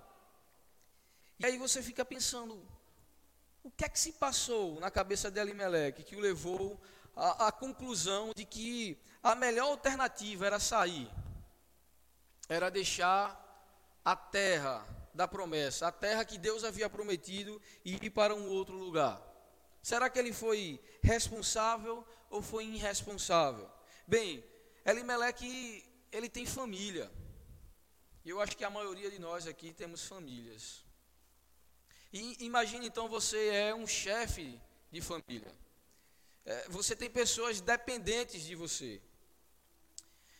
E 1.37 1.45
aí 1.45 1.57
você 1.57 1.83
fica 1.83 2.05
pensando, 2.05 2.65
o 3.63 3.69
que 3.69 3.83
é 3.83 3.89
que 3.89 3.99
se 3.99 4.13
passou 4.13 4.79
na 4.79 4.89
cabeça 4.89 5.29
de 5.29 5.41
Elimelec 5.41 6.05
que 6.05 6.15
o 6.15 6.21
levou 6.21 6.79
à, 7.13 7.47
à 7.47 7.51
conclusão 7.51 8.31
de 8.33 8.45
que 8.45 8.97
a 9.27 9.35
melhor 9.35 9.67
alternativa 9.67 10.45
era 10.45 10.59
sair, 10.59 11.09
era 12.47 12.69
deixar 12.69 13.43
a 14.03 14.15
terra 14.15 14.87
da 15.13 15.27
promessa, 15.27 15.87
a 15.87 15.91
terra 15.91 16.23
que 16.23 16.37
Deus 16.37 16.63
havia 16.63 16.89
prometido 16.89 17.61
e 17.83 17.95
ir 17.95 18.09
para 18.09 18.33
um 18.33 18.47
outro 18.47 18.75
lugar. 18.75 19.21
Será 19.83 20.09
que 20.09 20.19
ele 20.19 20.31
foi 20.31 20.79
responsável 21.01 22.05
ou 22.29 22.41
foi 22.41 22.65
irresponsável? 22.65 23.69
Bem, 24.05 24.43
Elimelec, 24.85 25.83
ele 26.11 26.29
tem 26.29 26.45
família. 26.45 27.11
Eu 28.25 28.39
acho 28.41 28.55
que 28.55 28.63
a 28.63 28.69
maioria 28.69 29.09
de 29.09 29.19
nós 29.19 29.47
aqui 29.47 29.73
temos 29.73 30.05
famílias. 30.05 30.85
E 32.13 32.45
imagine 32.45 32.87
então 32.87 33.07
você 33.09 33.47
é 33.49 33.75
um 33.75 33.87
chefe 33.87 34.59
de 34.91 35.01
família. 35.01 35.53
É, 36.45 36.69
você 36.69 36.95
tem 36.95 37.09
pessoas 37.09 37.59
dependentes 37.59 38.43
de 38.43 38.55
você. 38.55 39.01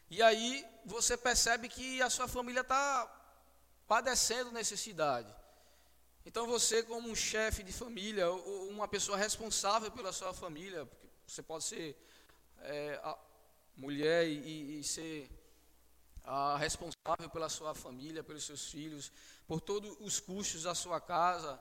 E 0.09 0.21
aí 0.21 0.65
você 0.85 1.17
percebe 1.17 1.67
que 1.67 2.01
a 2.01 2.09
sua 2.09 2.27
família 2.27 2.61
está 2.61 3.13
padecendo 3.87 4.51
necessidade. 4.51 5.33
Então 6.25 6.45
você, 6.45 6.83
como 6.83 7.09
um 7.09 7.15
chefe 7.15 7.63
de 7.63 7.71
família, 7.71 8.29
ou 8.29 8.69
uma 8.69 8.87
pessoa 8.87 9.17
responsável 9.17 9.91
pela 9.91 10.11
sua 10.11 10.33
família, 10.33 10.85
porque 10.85 11.07
você 11.25 11.41
pode 11.41 11.63
ser 11.63 11.95
é, 12.61 13.15
mulher 13.75 14.27
e, 14.27 14.79
e 14.79 14.83
ser 14.83 15.29
a 16.23 16.57
responsável 16.57 17.29
pela 17.31 17.47
sua 17.47 17.73
família, 17.73 18.21
pelos 18.21 18.45
seus 18.45 18.69
filhos, 18.69 19.11
por 19.47 19.61
todos 19.61 19.95
os 20.01 20.19
custos 20.19 20.63
da 20.63 20.75
sua 20.75 20.99
casa. 20.99 21.57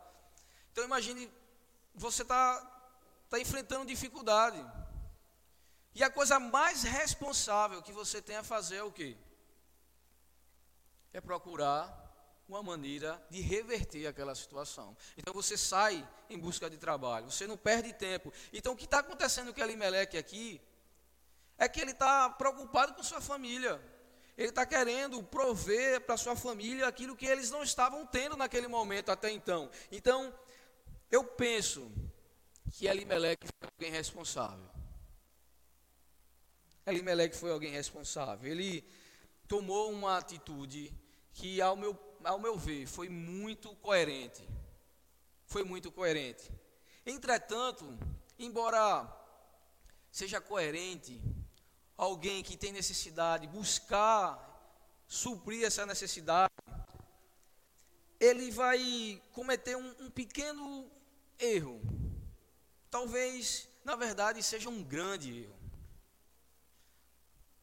Então 0.72 0.84
imagine, 0.84 1.30
você 1.94 2.22
está 2.22 2.60
tá 3.30 3.38
enfrentando 3.38 3.86
dificuldade. 3.86 4.58
E 5.96 6.04
a 6.04 6.10
coisa 6.10 6.38
mais 6.38 6.82
responsável 6.82 7.80
que 7.80 7.90
você 7.90 8.20
tem 8.20 8.36
a 8.36 8.42
fazer 8.42 8.76
é 8.76 8.82
o 8.82 8.92
quê? 8.92 9.16
É 11.10 11.22
procurar 11.22 11.90
uma 12.46 12.62
maneira 12.62 13.18
de 13.30 13.40
reverter 13.40 14.06
aquela 14.06 14.34
situação. 14.34 14.94
Então 15.16 15.32
você 15.32 15.56
sai 15.56 16.06
em 16.28 16.38
busca 16.38 16.68
de 16.68 16.76
trabalho, 16.76 17.30
você 17.30 17.46
não 17.46 17.56
perde 17.56 17.94
tempo. 17.94 18.30
Então 18.52 18.74
o 18.74 18.76
que 18.76 18.84
está 18.84 18.98
acontecendo 18.98 19.54
com 19.54 19.60
Elimelec 19.62 20.18
aqui 20.18 20.60
é 21.56 21.66
que 21.66 21.80
ele 21.80 21.92
está 21.92 22.28
preocupado 22.28 22.92
com 22.92 23.02
sua 23.02 23.22
família. 23.22 23.80
Ele 24.36 24.50
está 24.50 24.66
querendo 24.66 25.22
prover 25.22 26.02
para 26.02 26.18
sua 26.18 26.36
família 26.36 26.86
aquilo 26.86 27.16
que 27.16 27.24
eles 27.24 27.50
não 27.50 27.62
estavam 27.62 28.04
tendo 28.04 28.36
naquele 28.36 28.68
momento 28.68 29.10
até 29.10 29.30
então. 29.30 29.70
Então, 29.90 30.30
eu 31.10 31.24
penso 31.24 31.90
que 32.72 32.86
Elimelec 32.86 33.46
foi 33.46 33.70
alguém 33.74 33.90
responsável. 33.90 34.75
Elimelec 36.86 37.36
foi 37.36 37.50
alguém 37.50 37.72
responsável. 37.72 38.50
Ele 38.50 38.84
tomou 39.48 39.90
uma 39.90 40.18
atitude 40.18 40.92
que, 41.32 41.60
ao 41.60 41.76
meu 41.76 41.94
ao 42.26 42.40
meu 42.40 42.58
ver, 42.58 42.86
foi 42.86 43.08
muito 43.08 43.74
coerente. 43.76 44.46
Foi 45.46 45.62
muito 45.62 45.92
coerente. 45.92 46.50
Entretanto, 47.04 47.86
embora 48.38 49.06
seja 50.10 50.40
coerente, 50.40 51.20
alguém 51.96 52.42
que 52.42 52.56
tem 52.56 52.72
necessidade, 52.72 53.46
buscar 53.46 54.42
suprir 55.06 55.64
essa 55.64 55.86
necessidade, 55.86 56.52
ele 58.18 58.50
vai 58.50 59.22
cometer 59.32 59.76
um, 59.76 59.94
um 60.00 60.10
pequeno 60.10 60.90
erro. 61.38 61.80
Talvez, 62.90 63.68
na 63.84 63.94
verdade, 63.94 64.42
seja 64.42 64.68
um 64.68 64.82
grande 64.82 65.44
erro. 65.44 65.65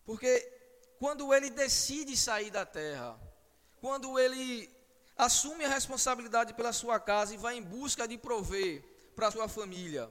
Porque 0.05 0.39
quando 0.99 1.33
ele 1.33 1.49
decide 1.49 2.15
sair 2.15 2.51
da 2.51 2.65
terra, 2.65 3.19
quando 3.79 4.17
ele 4.19 4.69
assume 5.17 5.65
a 5.65 5.69
responsabilidade 5.69 6.53
pela 6.53 6.73
sua 6.73 6.99
casa 6.99 7.33
e 7.33 7.37
vai 7.37 7.57
em 7.57 7.61
busca 7.61 8.07
de 8.07 8.17
prover 8.17 8.83
para 9.15 9.31
sua 9.31 9.47
família, 9.47 10.09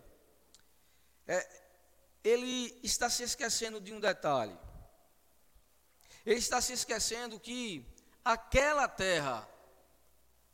é, 1.26 1.62
ele 2.22 2.78
está 2.82 3.11
se 3.11 3.22
esquecendo 3.22 3.80
de 3.80 3.92
um 3.92 4.00
detalhe. 4.00 4.56
Ele 6.25 6.38
está 6.38 6.61
se 6.61 6.72
esquecendo 6.72 7.40
que 7.40 7.84
aquela 8.25 8.87
terra 8.87 9.49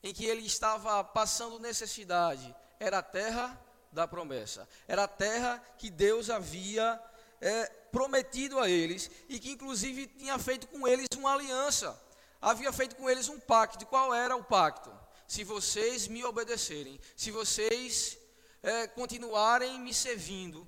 em 0.02 0.14
que 0.14 0.25
ele 0.25 0.47
estava 0.47 1.02
passando 1.04 1.59
necessidade 1.59 2.54
era 2.78 2.99
a 2.99 3.02
terra 3.02 3.61
da 3.90 4.07
promessa, 4.07 4.68
era 4.87 5.04
a 5.04 5.09
terra 5.09 5.62
que 5.76 5.90
Deus 5.90 6.30
havia 6.30 7.02
é, 7.40 7.71
prometido 7.92 8.59
a 8.59 8.68
eles 8.68 9.11
e 9.28 9.38
que 9.38 9.50
inclusive 9.50 10.07
tinha 10.07 10.38
feito 10.38 10.66
com 10.68 10.87
eles 10.87 11.07
uma 11.16 11.33
aliança 11.33 11.99
havia 12.40 12.73
feito 12.73 12.97
com 12.97 13.09
eles 13.09 13.28
um 13.28 13.38
pacto. 13.38 13.85
Qual 13.87 14.14
era 14.14 14.37
o 14.37 14.45
pacto? 14.45 14.90
Se 15.26 15.45
vocês 15.45 16.09
me 16.09 16.25
obedecerem, 16.25 16.99
se 17.14 17.30
vocês 17.30 18.18
é, 18.62 18.87
continuarem 18.87 19.78
me 19.80 19.92
servindo, 19.92 20.66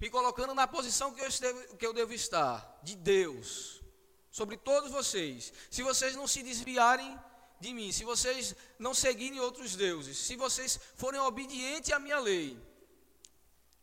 me 0.00 0.08
colocando 0.08 0.54
na 0.54 0.66
posição 0.66 1.12
que 1.12 1.20
eu, 1.20 1.28
que 1.76 1.86
eu 1.86 1.92
devo 1.92 2.14
estar, 2.14 2.80
de 2.82 2.96
Deus, 2.96 3.82
sobre 4.30 4.56
todos 4.56 4.90
vocês, 4.90 5.52
se 5.70 5.82
vocês 5.82 6.16
não 6.16 6.26
se 6.26 6.42
desviarem 6.42 7.18
de 7.60 7.74
mim, 7.74 7.92
se 7.92 8.04
vocês 8.04 8.54
não 8.78 8.94
seguirem 8.94 9.38
outros 9.38 9.76
deuses, 9.76 10.16
se 10.16 10.34
vocês 10.34 10.80
forem 10.94 11.20
obedientes 11.20 11.92
à 11.92 11.98
minha 11.98 12.18
lei, 12.18 12.58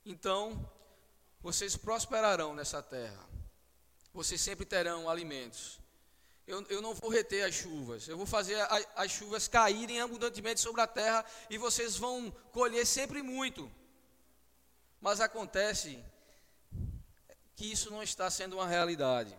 então 0.04 0.68
vocês 1.48 1.78
prosperarão 1.78 2.54
nessa 2.54 2.84
terra. 2.84 3.26
Vocês 4.14 4.42
sempre 4.42 4.66
terão 4.66 5.10
alimentos. 5.10 5.80
Eu, 6.46 6.62
eu 6.64 6.82
não 6.82 6.94
vou 6.94 7.10
reter 7.10 7.46
as 7.46 7.56
chuvas, 7.56 8.06
eu 8.06 8.18
vou 8.18 8.26
fazer 8.26 8.60
a, 8.60 8.86
as 8.98 9.12
chuvas 9.12 9.48
caírem 9.48 10.02
abundantemente 10.02 10.60
sobre 10.60 10.82
a 10.82 10.88
terra 10.88 11.26
e 11.50 11.58
vocês 11.58 11.96
vão 11.96 12.32
colher 12.52 12.86
sempre 12.86 13.22
muito. 13.22 13.72
Mas 15.00 15.22
acontece 15.22 16.04
que 17.56 17.72
isso 17.72 17.90
não 17.92 18.04
está 18.04 18.30
sendo 18.30 18.58
uma 18.58 18.68
realidade. 18.68 19.34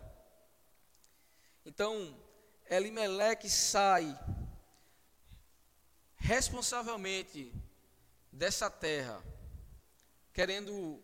Então, 1.63 2.19
Elimeleque 2.67 3.47
sai 3.47 4.19
responsavelmente 6.15 7.53
dessa 8.31 8.67
terra, 8.67 9.23
querendo 10.33 11.03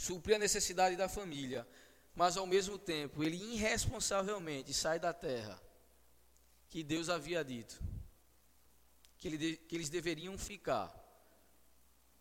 suprir 0.00 0.36
a 0.36 0.38
necessidade 0.38 0.96
da 0.96 1.08
família, 1.08 1.68
mas 2.14 2.38
ao 2.38 2.46
mesmo 2.46 2.78
tempo 2.78 3.22
ele 3.22 3.36
irresponsavelmente 3.36 4.72
sai 4.72 4.98
da 4.98 5.12
terra 5.12 5.60
que 6.70 6.82
Deus 6.82 7.10
havia 7.10 7.44
dito 7.44 7.78
que, 9.18 9.28
ele, 9.28 9.56
que 9.56 9.76
eles 9.76 9.90
deveriam 9.90 10.38
ficar, 10.38 10.90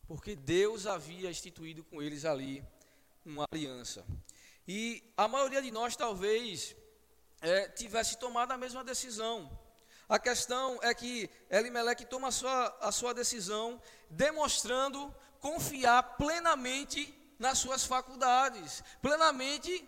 porque 0.06 0.36
Deus 0.36 0.86
havia 0.86 1.30
instituído 1.30 1.84
com 1.86 2.02
eles 2.02 2.26
ali 2.26 2.62
uma 3.26 3.46
aliança. 3.50 4.06
E 4.68 5.02
a 5.16 5.28
maioria 5.28 5.62
de 5.62 5.72
nós 5.72 5.96
talvez 5.96 6.76
é, 7.40 7.70
tivesse 7.70 8.18
tomado 8.18 8.52
a 8.52 8.58
mesma 8.58 8.84
decisão. 8.84 9.58
A 10.10 10.20
questão 10.20 10.80
é 10.82 10.94
que 10.94 11.30
Elimelec 11.50 12.04
toma 12.06 12.28
a 12.28 12.32
sua, 12.32 12.78
a 12.82 12.92
sua 12.92 13.14
decisão 13.14 13.82
demonstrando 14.10 15.16
confiar 15.40 16.18
plenamente 16.18 17.16
nas 17.40 17.58
suas 17.58 17.86
faculdades, 17.86 18.84
plenamente 19.02 19.88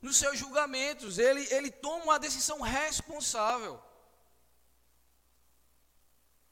nos 0.00 0.16
seus 0.16 0.38
julgamentos. 0.38 1.18
Ele, 1.18 1.46
ele 1.52 1.70
toma 1.70 2.04
uma 2.04 2.18
decisão 2.18 2.62
responsável, 2.62 3.80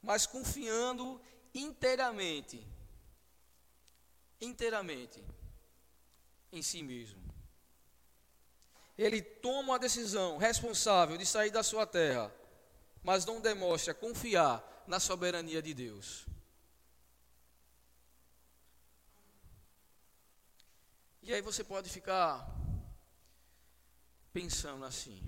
mas 0.01 0.27
confiando 0.27 1.19
inteiramente, 1.53 2.65
inteiramente 4.39 5.23
em 6.51 6.61
si 6.61 6.83
mesmo. 6.83 7.25
Ele 8.97 9.21
toma 9.21 9.71
uma 9.71 9.79
decisão 9.79 10.37
responsável 10.37 11.17
de 11.17 11.25
sair 11.25 11.49
da 11.49 11.63
sua 11.63 11.85
terra, 11.85 12.33
mas 13.03 13.25
não 13.25 13.41
demonstra 13.41 13.93
confiar 13.93 14.63
na 14.87 14.99
soberania 14.99 15.61
de 15.61 15.73
Deus. 15.73 16.25
E 21.27 21.33
aí 21.33 21.41
você 21.41 21.63
pode 21.63 21.89
ficar 21.89 22.47
pensando 24.31 24.85
assim. 24.85 25.19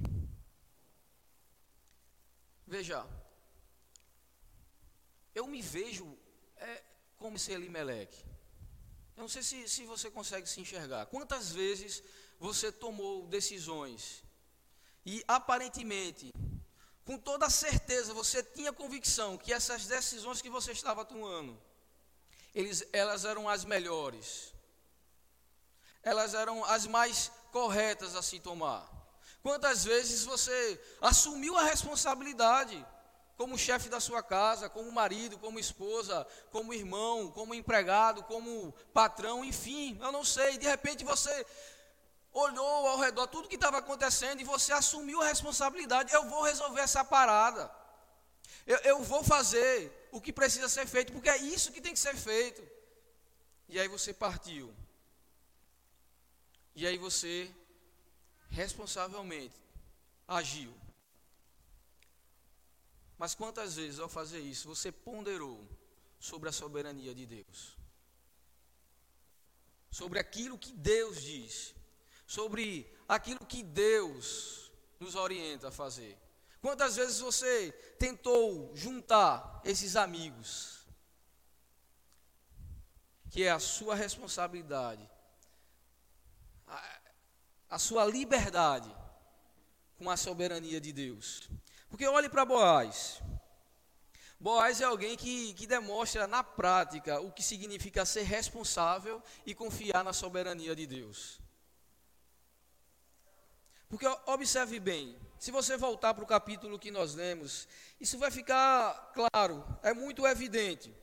Veja, 2.67 3.03
eu 5.33 5.47
me 5.47 5.59
vejo 5.59 6.05
é, 6.55 6.83
como 7.17 7.37
esse 7.37 7.51
Elimelec. 7.51 8.15
Eu 9.15 9.21
não 9.21 9.27
sei 9.27 9.41
se, 9.41 9.67
se 9.67 9.85
você 9.87 10.11
consegue 10.11 10.47
se 10.47 10.61
enxergar. 10.61 11.07
Quantas 11.07 11.51
vezes 11.51 12.03
você 12.39 12.71
tomou 12.71 13.25
decisões 13.25 14.23
e 15.03 15.23
aparentemente, 15.27 16.31
com 17.05 17.17
toda 17.17 17.49
certeza, 17.49 18.13
você 18.13 18.43
tinha 18.43 18.71
convicção 18.71 19.35
que 19.35 19.51
essas 19.51 19.87
decisões 19.87 20.43
que 20.43 20.49
você 20.49 20.73
estava 20.73 21.03
tomando, 21.03 21.59
eles, 22.53 22.87
elas 22.93 23.25
eram 23.25 23.49
as 23.49 23.65
melhores 23.65 24.55
elas 26.07 26.33
eram 26.33 26.63
as 26.63 26.87
mais 26.87 27.29
corretas 27.51 28.15
a 28.15 28.21
se 28.21 28.39
tomar. 28.39 28.87
Quantas 29.43 29.83
vezes 29.83 30.23
você 30.23 30.81
assumiu 31.01 31.57
a 31.57 31.63
responsabilidade 31.63 32.85
como 33.35 33.57
chefe 33.57 33.89
da 33.89 33.99
sua 33.99 34.23
casa, 34.23 34.69
como 34.69 34.91
marido, 34.91 35.37
como 35.37 35.59
esposa, 35.59 36.25
como 36.49 36.73
irmão, 36.73 37.29
como 37.31 37.53
empregado, 37.53 38.23
como 38.23 38.73
patrão, 38.93 39.43
enfim, 39.43 39.99
eu 40.01 40.11
não 40.11 40.23
sei, 40.23 40.57
de 40.57 40.65
repente 40.65 41.03
você 41.03 41.45
olhou 42.31 42.87
ao 42.87 42.99
redor 42.99 43.27
tudo 43.27 43.49
que 43.49 43.55
estava 43.55 43.79
acontecendo 43.79 44.39
e 44.39 44.45
você 44.45 44.71
assumiu 44.71 45.21
a 45.21 45.27
responsabilidade. 45.27 46.13
Eu 46.13 46.29
vou 46.29 46.43
resolver 46.43 46.81
essa 46.81 47.03
parada. 47.03 47.69
Eu, 48.65 48.77
eu, 48.79 49.03
vou 49.03 49.23
fazer 49.23 50.09
o 50.11 50.21
que 50.21 50.31
precisa 50.31 50.69
ser 50.69 50.87
feito, 50.87 51.11
porque 51.11 51.29
é 51.29 51.37
isso 51.37 51.71
que 51.71 51.81
tem 51.81 51.93
que 51.93 51.99
ser 51.99 52.15
feito. 52.15 52.61
E 53.67 53.79
aí 53.79 53.87
você 53.87 54.13
partiu 54.13 54.73
e 56.77 56.85
aí 56.85 56.95
você 56.95 57.51
responsavelmente 58.51 59.59
agiu. 60.27 60.71
Mas 63.17 63.33
quantas 63.33 63.77
vezes 63.77 63.99
ao 63.99 64.07
fazer 64.07 64.39
isso 64.41 64.67
você 64.67 64.91
ponderou 64.91 65.67
sobre 66.19 66.49
a 66.49 66.51
soberania 66.51 67.15
de 67.15 67.25
Deus? 67.25 67.75
Sobre 69.89 70.19
aquilo 70.19 70.55
que 70.55 70.71
Deus 70.71 71.19
diz, 71.19 71.73
sobre 72.27 72.87
aquilo 73.07 73.43
que 73.43 73.63
Deus 73.63 74.71
nos 74.99 75.15
orienta 75.15 75.69
a 75.69 75.71
fazer. 75.71 76.15
Quantas 76.61 76.95
vezes 76.95 77.19
você 77.19 77.71
tentou 77.97 78.71
juntar 78.75 79.63
esses 79.65 79.95
amigos, 79.95 80.85
que 83.31 83.41
é 83.43 83.49
a 83.49 83.59
sua 83.59 83.95
responsabilidade, 83.95 85.16
a 87.69 87.77
sua 87.79 88.05
liberdade 88.05 88.93
com 89.97 90.09
a 90.09 90.17
soberania 90.17 90.79
de 90.79 90.93
Deus. 90.93 91.49
Porque 91.89 92.07
olhe 92.07 92.29
para 92.29 92.45
Boaz. 92.45 93.21
Boaz 94.39 94.81
é 94.81 94.83
alguém 94.83 95.17
que, 95.17 95.53
que 95.55 95.65
demonstra 95.65 96.27
na 96.27 96.43
prática 96.43 97.19
o 97.19 97.31
que 97.31 97.41
significa 97.41 98.05
ser 98.05 98.23
responsável 98.23 99.21
e 99.45 99.55
confiar 99.55 100.03
na 100.03 100.13
soberania 100.13 100.75
de 100.75 100.85
Deus. 100.85 101.39
Porque 103.89 104.05
observe 104.25 104.79
bem, 104.79 105.17
se 105.39 105.49
você 105.49 105.77
voltar 105.77 106.13
para 106.13 106.23
o 106.23 106.27
capítulo 106.27 106.77
que 106.77 106.91
nós 106.91 107.15
lemos, 107.15 107.67
isso 107.99 108.17
vai 108.19 108.29
ficar 108.29 109.11
claro, 109.13 109.65
é 109.81 109.93
muito 109.93 110.27
evidente. 110.27 110.93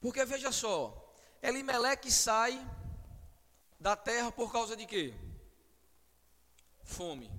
Porque 0.00 0.24
veja 0.24 0.52
só, 0.52 1.14
Elimeleque 1.42 2.10
sai 2.10 2.58
da 3.84 3.94
terra 3.94 4.32
por 4.32 4.50
causa 4.50 4.74
de 4.74 4.86
quê? 4.86 5.12
Fome. 6.84 7.30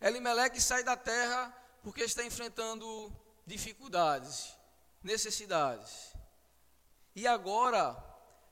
Elimeleque 0.00 0.58
sai 0.62 0.82
da 0.82 0.96
terra 0.96 1.54
porque 1.82 2.02
está 2.02 2.24
enfrentando 2.24 3.12
dificuldades, 3.44 4.56
necessidades. 5.02 6.14
E 7.14 7.26
agora, 7.26 7.94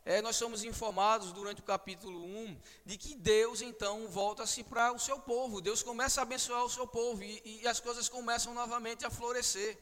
é, 0.04 0.20
nós 0.20 0.36
somos 0.36 0.62
informados 0.62 1.32
durante 1.32 1.62
o 1.62 1.64
capítulo 1.64 2.22
1 2.22 2.60
de 2.84 2.98
que 2.98 3.14
Deus 3.14 3.62
então 3.62 4.06
volta-se 4.06 4.62
para 4.62 4.92
o 4.92 4.98
seu 4.98 5.18
povo. 5.18 5.62
Deus 5.62 5.82
começa 5.82 6.20
a 6.20 6.24
abençoar 6.24 6.66
o 6.66 6.70
seu 6.70 6.86
povo 6.86 7.22
e, 7.22 7.62
e 7.62 7.66
as 7.66 7.80
coisas 7.80 8.10
começam 8.10 8.52
novamente 8.52 9.06
a 9.06 9.10
florescer. 9.10 9.78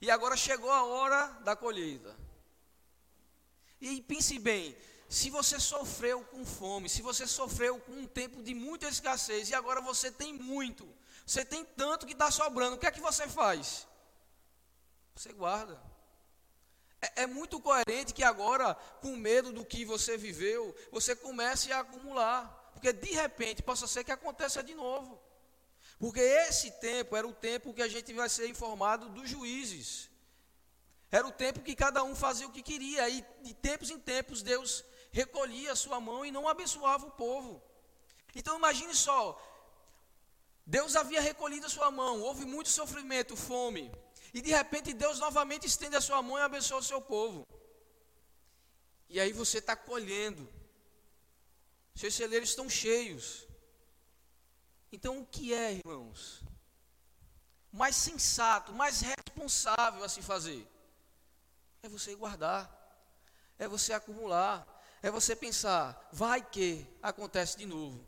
E 0.00 0.12
agora 0.12 0.36
chegou 0.36 0.70
a 0.70 0.84
hora 0.84 1.26
da 1.42 1.56
colheita. 1.56 2.16
E 3.80 4.00
pense 4.02 4.38
bem, 4.38 4.76
se 5.08 5.30
você 5.30 5.60
sofreu 5.60 6.22
com 6.24 6.44
fome, 6.44 6.88
se 6.88 7.00
você 7.00 7.26
sofreu 7.26 7.78
com 7.80 7.92
um 7.92 8.06
tempo 8.06 8.42
de 8.42 8.54
muita 8.54 8.88
escassez 8.88 9.50
e 9.50 9.54
agora 9.54 9.80
você 9.80 10.10
tem 10.10 10.32
muito, 10.32 10.88
você 11.24 11.44
tem 11.44 11.64
tanto 11.64 12.06
que 12.06 12.12
está 12.12 12.30
sobrando, 12.30 12.76
o 12.76 12.78
que 12.78 12.86
é 12.86 12.90
que 12.90 13.00
você 13.00 13.28
faz? 13.28 13.86
Você 15.14 15.32
guarda. 15.32 15.80
É, 17.00 17.22
é, 17.22 17.26
muito 17.26 17.60
coerente 17.60 18.12
que 18.12 18.24
agora, 18.24 18.74
com 19.00 19.14
medo 19.16 19.52
do 19.52 19.64
que 19.64 19.84
você 19.84 20.16
viveu, 20.16 20.74
você 20.90 21.14
comece 21.14 21.72
a 21.72 21.80
acumular, 21.80 22.70
porque 22.72 22.92
de 22.92 23.12
repente 23.12 23.62
possa 23.62 23.86
ser 23.86 24.02
que 24.02 24.12
aconteça 24.12 24.62
de 24.62 24.74
novo. 24.74 25.20
Porque 25.98 26.20
esse 26.20 26.70
tempo 26.72 27.16
era 27.16 27.26
o 27.26 27.32
tempo 27.32 27.72
que 27.72 27.82
a 27.82 27.88
gente 27.88 28.12
vai 28.12 28.28
ser 28.28 28.48
informado 28.48 29.08
dos 29.08 29.28
juízes. 29.30 30.10
Era 31.10 31.26
o 31.26 31.32
tempo 31.32 31.60
que 31.60 31.74
cada 31.74 32.02
um 32.02 32.14
fazia 32.14 32.46
o 32.46 32.52
que 32.52 32.62
queria, 32.62 33.08
e 33.08 33.24
de 33.42 33.54
tempos 33.54 33.90
em 33.90 33.98
tempos 33.98 34.42
Deus 34.42 34.84
recolhia 35.20 35.72
a 35.72 35.80
sua 35.84 35.98
mão 36.08 36.20
e 36.26 36.30
não 36.36 36.46
abençoava 36.52 37.04
o 37.06 37.16
povo. 37.24 37.52
Então 38.38 38.58
imagine 38.60 38.94
só, 38.94 39.20
Deus 40.76 40.94
havia 41.00 41.22
recolhido 41.30 41.66
a 41.66 41.74
sua 41.76 41.90
mão, 42.00 42.14
houve 42.28 42.44
muito 42.54 42.68
sofrimento, 42.80 43.34
fome, 43.50 43.84
e 44.36 44.42
de 44.46 44.50
repente 44.58 44.98
Deus 45.04 45.18
novamente 45.26 45.66
estende 45.72 45.96
a 45.96 46.06
sua 46.08 46.20
mão 46.26 46.36
e 46.38 46.42
abençoa 46.42 46.80
o 46.80 46.90
seu 46.90 47.00
povo. 47.00 47.38
E 49.08 49.18
aí 49.22 49.32
você 49.32 49.58
está 49.58 49.74
colhendo, 49.90 50.42
seus 51.94 52.14
celeiros 52.20 52.50
estão 52.50 52.68
cheios, 52.68 53.26
Então, 54.96 55.18
o 55.20 55.26
que 55.34 55.52
é, 55.52 55.72
irmãos? 55.78 56.18
Mais 57.80 57.96
sensato, 58.08 58.72
mais 58.82 59.00
responsável 59.12 60.02
a 60.04 60.08
se 60.08 60.22
fazer 60.30 60.62
é 61.82 61.88
você 61.88 62.14
guardar, 62.14 62.62
é 63.58 63.66
você 63.74 63.92
acumular, 63.92 64.56
é 65.06 65.10
você 65.10 65.36
pensar, 65.36 66.08
vai 66.12 66.44
que 66.44 66.84
acontece 67.00 67.56
de 67.56 67.64
novo. 67.64 68.04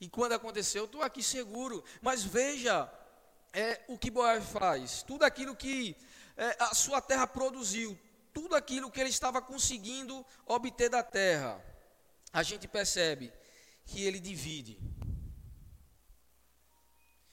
E 0.00 0.08
quando 0.08 0.32
aconteceu, 0.32 0.82
eu 0.82 0.86
estou 0.86 1.02
aqui 1.02 1.22
seguro. 1.22 1.84
Mas 2.02 2.24
veja 2.24 2.92
é, 3.52 3.80
o 3.86 3.96
que 3.96 4.10
Boaz 4.10 4.44
faz: 4.50 5.04
tudo 5.04 5.24
aquilo 5.24 5.54
que 5.54 5.96
é, 6.36 6.56
a 6.58 6.74
sua 6.74 7.00
terra 7.00 7.28
produziu, 7.28 7.96
tudo 8.32 8.56
aquilo 8.56 8.90
que 8.90 9.00
ele 9.00 9.10
estava 9.10 9.40
conseguindo 9.40 10.26
obter 10.46 10.90
da 10.90 11.02
terra, 11.02 11.64
a 12.32 12.42
gente 12.42 12.66
percebe 12.66 13.32
que 13.86 14.04
ele 14.04 14.18
divide. 14.18 14.80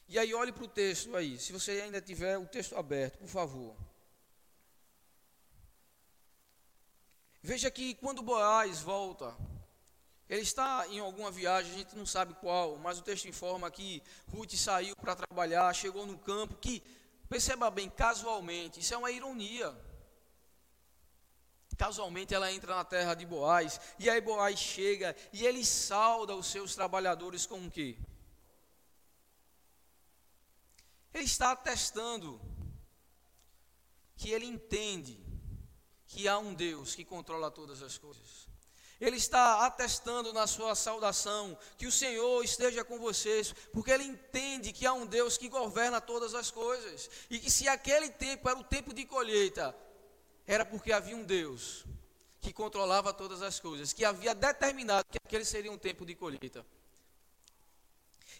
E 0.07 0.19
aí, 0.19 0.35
olhe 0.35 0.51
para 0.51 0.63
o 0.63 0.67
texto 0.67 1.15
aí, 1.15 1.39
se 1.39 1.51
você 1.51 1.81
ainda 1.81 1.99
tiver 1.99 2.37
o 2.37 2.45
texto 2.45 2.77
aberto, 2.77 3.17
por 3.17 3.27
favor. 3.27 3.75
Veja 7.45 7.69
que 7.69 7.93
quando 7.93 8.23
Boaz 8.23 8.81
volta, 8.81 9.37
ele 10.27 10.41
está 10.41 10.87
em 10.87 10.97
alguma 10.97 11.29
viagem, 11.29 11.71
a 11.71 11.77
gente 11.77 11.95
não 11.95 12.03
sabe 12.03 12.33
qual, 12.33 12.75
mas 12.77 12.97
o 12.97 13.03
texto 13.03 13.27
informa 13.27 13.69
que 13.69 14.01
Ruth 14.33 14.55
saiu 14.55 14.95
para 14.95 15.15
trabalhar, 15.15 15.71
chegou 15.71 16.07
no 16.07 16.17
campo, 16.17 16.55
que, 16.55 16.81
perceba 17.29 17.69
bem, 17.69 17.87
casualmente, 17.87 18.79
isso 18.79 18.95
é 18.95 18.97
uma 18.97 19.11
ironia. 19.11 19.79
Casualmente 21.77 22.33
ela 22.33 22.51
entra 22.51 22.73
na 22.73 22.83
terra 22.83 23.13
de 23.13 23.27
Boaz, 23.27 23.79
e 23.99 24.09
aí 24.09 24.19
Boaz 24.19 24.57
chega 24.57 25.15
e 25.31 25.45
ele 25.45 25.63
sauda 25.63 26.35
os 26.35 26.47
seus 26.47 26.73
trabalhadores 26.73 27.45
com 27.45 27.63
o 27.63 27.69
quê? 27.69 27.95
Ele 31.13 31.25
está 31.25 31.51
atestando 31.51 32.41
que 34.17 34.31
ele 34.31 34.47
entende 34.47 35.24
que 36.15 36.29
há 36.29 36.39
um 36.39 36.53
Deus 36.53 36.95
que 36.95 37.03
controla 37.03 37.51
todas 37.51 37.83
as 37.83 37.97
coisas. 37.97 38.47
Ele 39.01 39.17
está 39.17 39.65
atestando 39.65 40.31
na 40.31 40.47
sua 40.47 40.73
saudação 40.73 41.57
que 41.77 41.85
o 41.85 41.91
Senhor 41.91 42.41
esteja 42.41 42.85
com 42.85 42.97
vocês, 42.97 43.53
porque 43.73 43.91
ele 43.91 44.05
entende 44.05 44.71
que 44.71 44.85
há 44.85 44.93
um 44.93 45.05
Deus 45.05 45.37
que 45.37 45.49
governa 45.49 45.99
todas 45.99 46.33
as 46.33 46.49
coisas, 46.49 47.09
e 47.29 47.37
que 47.37 47.51
se 47.51 47.67
aquele 47.67 48.09
tempo 48.09 48.47
era 48.47 48.57
o 48.57 48.63
tempo 48.63 48.93
de 48.93 49.03
colheita, 49.05 49.75
era 50.47 50.63
porque 50.63 50.93
havia 50.93 51.17
um 51.17 51.25
Deus 51.25 51.83
que 52.39 52.53
controlava 52.53 53.11
todas 53.11 53.41
as 53.41 53.59
coisas, 53.59 53.91
que 53.91 54.05
havia 54.05 54.33
determinado 54.33 55.05
que 55.11 55.19
aquele 55.21 55.43
seria 55.43 55.71
um 55.71 55.77
tempo 55.77 56.05
de 56.05 56.15
colheita. 56.15 56.65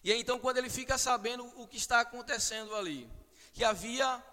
E 0.01 0.13
então, 0.13 0.39
quando 0.39 0.59
ele 0.59 0.69
fica 0.69 0.97
sabendo 0.97 1.43
o 1.61 1.67
que 1.67 1.75
está 1.75 1.99
acontecendo 1.99 2.73
ali, 2.73 3.09
que 3.53 3.65
havia 3.65 4.23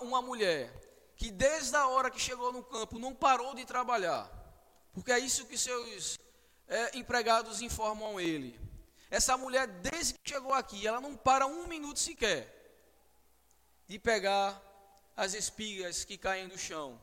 uma 0.00 0.22
mulher 0.22 0.86
que 1.16 1.30
desde 1.30 1.76
a 1.76 1.88
hora 1.88 2.10
que 2.10 2.20
chegou 2.20 2.52
no 2.52 2.62
campo 2.62 2.98
não 2.98 3.14
parou 3.14 3.54
de 3.54 3.64
trabalhar, 3.64 4.30
porque 4.92 5.10
é 5.10 5.18
isso 5.18 5.46
que 5.46 5.56
seus 5.58 6.18
é, 6.68 6.96
empregados 6.96 7.60
informam 7.62 8.20
ele. 8.20 8.60
Essa 9.10 9.36
mulher, 9.36 9.66
desde 9.66 10.14
que 10.14 10.28
chegou 10.28 10.52
aqui, 10.52 10.86
ela 10.86 11.00
não 11.00 11.16
para 11.16 11.46
um 11.46 11.66
minuto 11.66 11.98
sequer 11.98 12.52
de 13.86 13.98
pegar 13.98 14.60
as 15.16 15.32
espigas 15.32 16.04
que 16.04 16.18
caem 16.18 16.48
do 16.48 16.58
chão. 16.58 17.00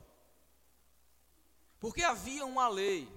Porque 1.79 2.03
havia 2.03 2.45
uma 2.45 2.67
lei. 2.67 3.09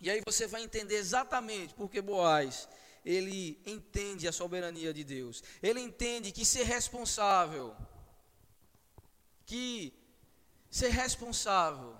E 0.00 0.10
aí 0.10 0.22
você 0.24 0.46
vai 0.46 0.62
entender 0.62 0.96
exatamente 0.96 1.74
porque 1.74 2.00
Boaz, 2.00 2.68
ele 3.04 3.60
entende 3.66 4.26
a 4.26 4.32
soberania 4.32 4.92
de 4.92 5.04
Deus. 5.04 5.42
Ele 5.62 5.80
entende 5.80 6.32
que 6.32 6.44
ser 6.44 6.64
responsável, 6.64 7.76
que 9.46 9.92
ser 10.70 10.88
responsável 10.88 11.96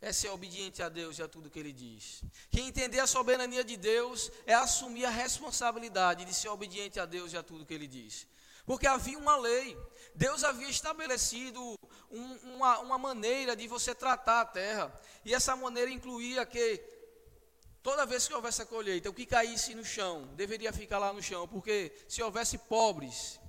é 0.00 0.12
ser 0.12 0.30
obediente 0.30 0.82
a 0.82 0.88
Deus 0.88 1.18
e 1.18 1.22
a 1.22 1.28
tudo 1.28 1.50
que 1.50 1.58
Ele 1.58 1.72
diz. 1.72 2.22
Que 2.50 2.60
entender 2.60 3.00
a 3.00 3.06
soberania 3.06 3.62
de 3.62 3.76
Deus 3.76 4.30
é 4.46 4.54
assumir 4.54 5.04
a 5.04 5.10
responsabilidade 5.10 6.24
de 6.24 6.34
ser 6.34 6.48
obediente 6.48 6.98
a 6.98 7.04
Deus 7.04 7.32
e 7.32 7.36
a 7.36 7.42
tudo 7.42 7.66
que 7.66 7.74
Ele 7.74 7.86
diz. 7.86 8.26
Porque 8.64 8.86
havia 8.86 9.18
uma 9.18 9.36
lei, 9.36 9.76
Deus 10.14 10.44
havia 10.44 10.68
estabelecido 10.68 11.60
um, 12.10 12.34
uma, 12.54 12.78
uma 12.78 12.98
maneira 12.98 13.54
de 13.54 13.66
você 13.66 13.94
tratar 13.94 14.40
a 14.40 14.46
terra, 14.46 15.00
e 15.24 15.34
essa 15.34 15.54
maneira 15.56 15.90
incluía 15.90 16.46
que 16.46 16.82
toda 17.82 18.06
vez 18.06 18.26
que 18.28 18.34
houvesse 18.34 18.62
a 18.62 18.66
colheita, 18.66 19.10
o 19.10 19.14
que 19.14 19.26
caísse 19.26 19.74
no 19.74 19.84
chão 19.84 20.28
deveria 20.34 20.72
ficar 20.72 20.98
lá 20.98 21.12
no 21.12 21.22
chão, 21.22 21.48
porque 21.48 21.92
se 22.08 22.22
houvesse 22.22 22.58
pobres, 22.58 23.40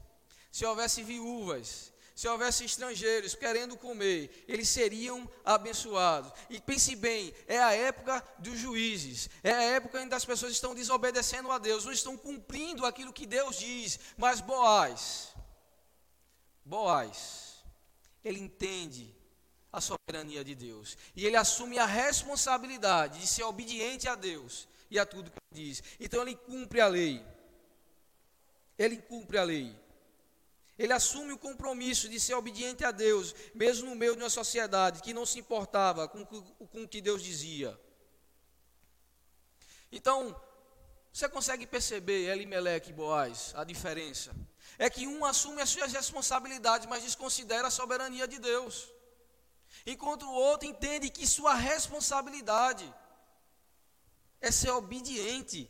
se 0.52 0.66
houvesse 0.66 1.04
viúvas, 1.04 1.91
se 2.16 2.28
houvesse 2.28 2.66
estrangeiros 2.66 3.36
querendo 3.36 3.78
comer, 3.78 4.46
eles 4.48 4.70
seriam 4.70 5.30
abençoados. 5.44 6.32
E 6.50 6.60
pense 6.60 6.96
bem, 6.96 7.34
é 7.48 7.60
a 7.60 7.74
época 7.74 8.24
dos 8.40 8.60
juízes, 8.60 9.30
é 9.44 9.52
a 9.52 9.62
época 9.62 10.02
em 10.02 10.10
que 10.10 10.16
as 10.16 10.26
pessoas 10.26 10.52
estão 10.52 10.76
desobedecendo 10.76 11.52
a 11.52 11.58
Deus, 11.58 11.86
não 11.86 11.92
estão 11.92 12.18
cumprindo 12.18 12.86
aquilo 12.86 13.14
que 13.14 13.26
Deus 13.26 13.58
diz. 13.58 14.00
Mas 14.18 14.42
Boaz, 14.42 15.34
Boaz, 16.64 17.64
ele 18.24 18.40
entende 18.40 19.16
a 19.72 19.80
soberania 19.80 20.44
de 20.44 20.54
Deus 20.54 20.98
e 21.16 21.26
ele 21.26 21.38
assume 21.38 21.80
a 21.80 21.86
responsabilidade 21.86 23.20
de 23.20 23.28
ser 23.28 23.44
obediente 23.44 24.08
a 24.08 24.16
Deus 24.16 24.68
e 24.90 25.00
a 25.00 25.06
tudo 25.06 25.32
que 25.32 25.38
ele 25.54 25.66
diz. 25.66 25.84
Então 26.00 26.22
ele 26.22 26.36
cumpre 26.36 26.82
a 26.82 26.88
lei. 26.88 27.26
Ele 28.78 28.98
cumpre 28.98 29.38
a 29.38 29.44
lei. 29.44 29.76
Ele 30.78 30.94
assume 30.94 31.34
o 31.34 31.38
compromisso 31.38 32.10
de 32.10 32.20
ser 32.20 32.34
obediente 32.34 32.84
a 32.84 32.92
Deus, 32.92 33.36
mesmo 33.54 33.90
no 33.90 33.96
meio 33.96 34.16
de 34.16 34.24
uma 34.24 34.30
sociedade 34.30 35.02
que 35.02 35.14
não 35.14 35.26
se 35.26 35.40
importava 35.40 36.08
com, 36.08 36.22
o 36.22 36.88
que 36.88 37.02
Deus 37.02 37.22
dizia. 37.22 37.80
Então, 39.92 40.36
você 41.12 41.28
consegue 41.28 41.68
perceber, 41.68 42.30
Elimelec 42.30 42.90
e 42.90 42.94
Boaz, 42.94 43.52
a 43.56 43.64
diferença? 43.64 44.34
É 44.80 44.90
que 44.90 45.06
um 45.06 45.26
assume 45.26 45.62
as 45.62 45.70
suas 45.70 45.92
responsabilidades, 45.92 46.88
mas 46.88 47.04
desconsidera 47.04 47.68
a 47.68 47.72
soberania 47.72 48.28
de 48.28 48.40
Deus. 48.40 48.90
Enquanto 49.86 50.24
o 50.26 50.34
outro 50.34 50.68
entende 50.68 51.10
que 51.10 51.28
sua 51.28 51.54
responsabilidade 51.54 52.92
é 54.40 54.52
ser 54.52 54.72
obediente 54.72 55.70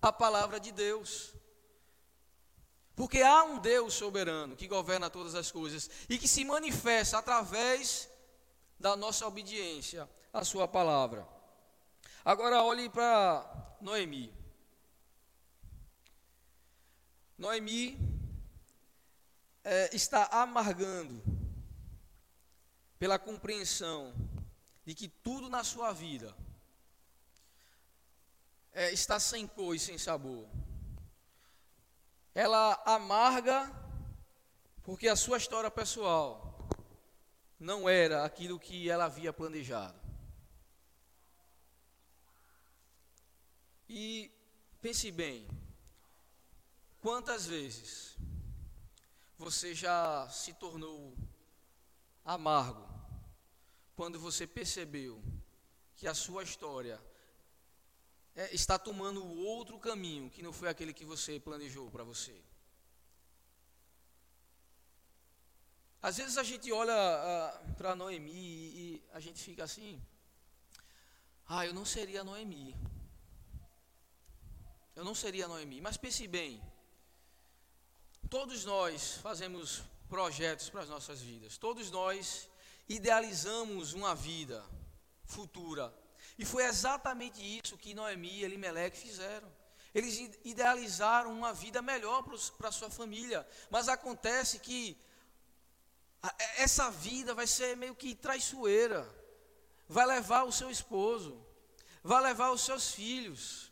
à 0.00 0.12
palavra 0.12 0.60
de 0.60 0.70
Deus. 0.72 1.34
Porque 2.94 3.22
há 3.22 3.44
um 3.44 3.58
Deus 3.58 3.94
soberano 3.94 4.54
que 4.54 4.68
governa 4.68 5.08
todas 5.08 5.34
as 5.34 5.50
coisas 5.50 5.88
e 6.08 6.18
que 6.18 6.28
se 6.28 6.44
manifesta 6.44 7.18
através 7.18 8.08
da 8.78 8.96
nossa 8.96 9.26
obediência 9.26 10.08
à 10.32 10.44
Sua 10.44 10.68
palavra. 10.68 11.26
Agora 12.24 12.62
olhe 12.62 12.88
para 12.88 13.76
Noemi. 13.80 14.32
Noemi 17.38 17.98
é, 19.64 19.94
está 19.94 20.26
amargando 20.26 21.22
pela 22.98 23.18
compreensão 23.18 24.14
de 24.84 24.94
que 24.94 25.08
tudo 25.08 25.48
na 25.48 25.64
sua 25.64 25.92
vida 25.92 26.32
é, 28.72 28.92
está 28.92 29.18
sem 29.18 29.46
cor 29.46 29.74
e 29.74 29.78
sem 29.78 29.98
sabor 29.98 30.48
ela 32.34 32.80
amarga 32.86 33.70
porque 34.82 35.08
a 35.08 35.16
sua 35.16 35.36
história 35.36 35.70
pessoal 35.70 36.58
não 37.58 37.88
era 37.88 38.24
aquilo 38.24 38.58
que 38.58 38.90
ela 38.90 39.04
havia 39.04 39.32
planejado. 39.32 40.00
E 43.88 44.30
pense 44.80 45.10
bem, 45.12 45.46
quantas 47.00 47.46
vezes 47.46 48.16
você 49.36 49.74
já 49.74 50.28
se 50.28 50.54
tornou 50.54 51.14
amargo 52.24 52.88
quando 53.94 54.18
você 54.18 54.46
percebeu 54.46 55.22
que 55.96 56.08
a 56.08 56.14
sua 56.14 56.42
história 56.42 57.00
é, 58.34 58.54
está 58.54 58.78
tomando 58.78 59.24
outro 59.24 59.78
caminho 59.78 60.30
que 60.30 60.42
não 60.42 60.52
foi 60.52 60.68
aquele 60.68 60.92
que 60.92 61.04
você 61.04 61.38
planejou 61.38 61.90
para 61.90 62.04
você. 62.04 62.34
Às 66.00 66.16
vezes 66.16 66.36
a 66.36 66.42
gente 66.42 66.72
olha 66.72 66.92
uh, 66.94 67.74
para 67.74 67.94
Noemi 67.94 68.32
e, 68.32 68.94
e 68.94 69.04
a 69.12 69.20
gente 69.20 69.40
fica 69.42 69.62
assim: 69.62 70.02
ah, 71.46 71.64
eu 71.66 71.72
não 71.72 71.84
seria 71.84 72.24
Noemi. 72.24 72.74
Eu 74.96 75.04
não 75.04 75.14
seria 75.14 75.46
Noemi. 75.46 75.80
Mas 75.80 75.96
pense 75.96 76.26
bem: 76.26 76.60
todos 78.28 78.64
nós 78.64 79.18
fazemos 79.18 79.82
projetos 80.08 80.68
para 80.68 80.82
as 80.82 80.88
nossas 80.88 81.20
vidas, 81.20 81.56
todos 81.56 81.90
nós 81.90 82.48
idealizamos 82.88 83.92
uma 83.92 84.14
vida 84.14 84.64
futura 85.24 85.94
e 86.38 86.44
foi 86.44 86.64
exatamente 86.64 87.40
isso 87.42 87.76
que 87.76 87.94
Noemi 87.94 88.40
e 88.40 88.44
Elimelec 88.44 88.96
fizeram. 88.96 89.50
Eles 89.94 90.18
idealizaram 90.44 91.30
uma 91.32 91.52
vida 91.52 91.82
melhor 91.82 92.24
para 92.56 92.68
a 92.68 92.72
sua 92.72 92.90
família. 92.90 93.46
Mas 93.70 93.88
acontece 93.88 94.58
que 94.58 94.96
essa 96.56 96.90
vida 96.90 97.34
vai 97.34 97.46
ser 97.46 97.76
meio 97.76 97.94
que 97.94 98.14
traiçoeira. 98.14 99.06
Vai 99.88 100.06
levar 100.06 100.44
o 100.44 100.52
seu 100.52 100.70
esposo, 100.70 101.44
vai 102.02 102.22
levar 102.22 102.50
os 102.50 102.62
seus 102.62 102.92
filhos. 102.92 103.70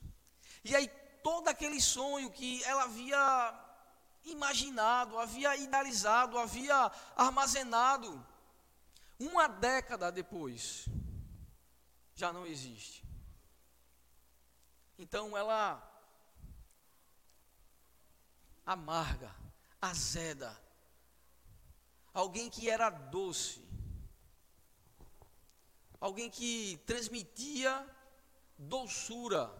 E 0.62 0.76
aí 0.76 0.88
todo 1.22 1.48
aquele 1.48 1.80
sonho 1.80 2.30
que 2.30 2.62
ela 2.64 2.84
havia 2.84 3.66
imaginado, 4.24 5.18
havia 5.18 5.56
idealizado, 5.56 6.38
havia 6.38 6.90
armazenado, 7.16 8.26
uma 9.18 9.48
década 9.48 10.12
depois, 10.12 10.86
já 12.20 12.32
não 12.34 12.46
existe. 12.46 13.02
Então 14.98 15.34
ela 15.36 15.82
amarga, 18.66 19.34
azeda, 19.80 20.54
alguém 22.12 22.50
que 22.50 22.68
era 22.68 22.90
doce, 22.90 23.66
alguém 25.98 26.28
que 26.28 26.78
transmitia 26.84 27.72
doçura, 28.58 29.50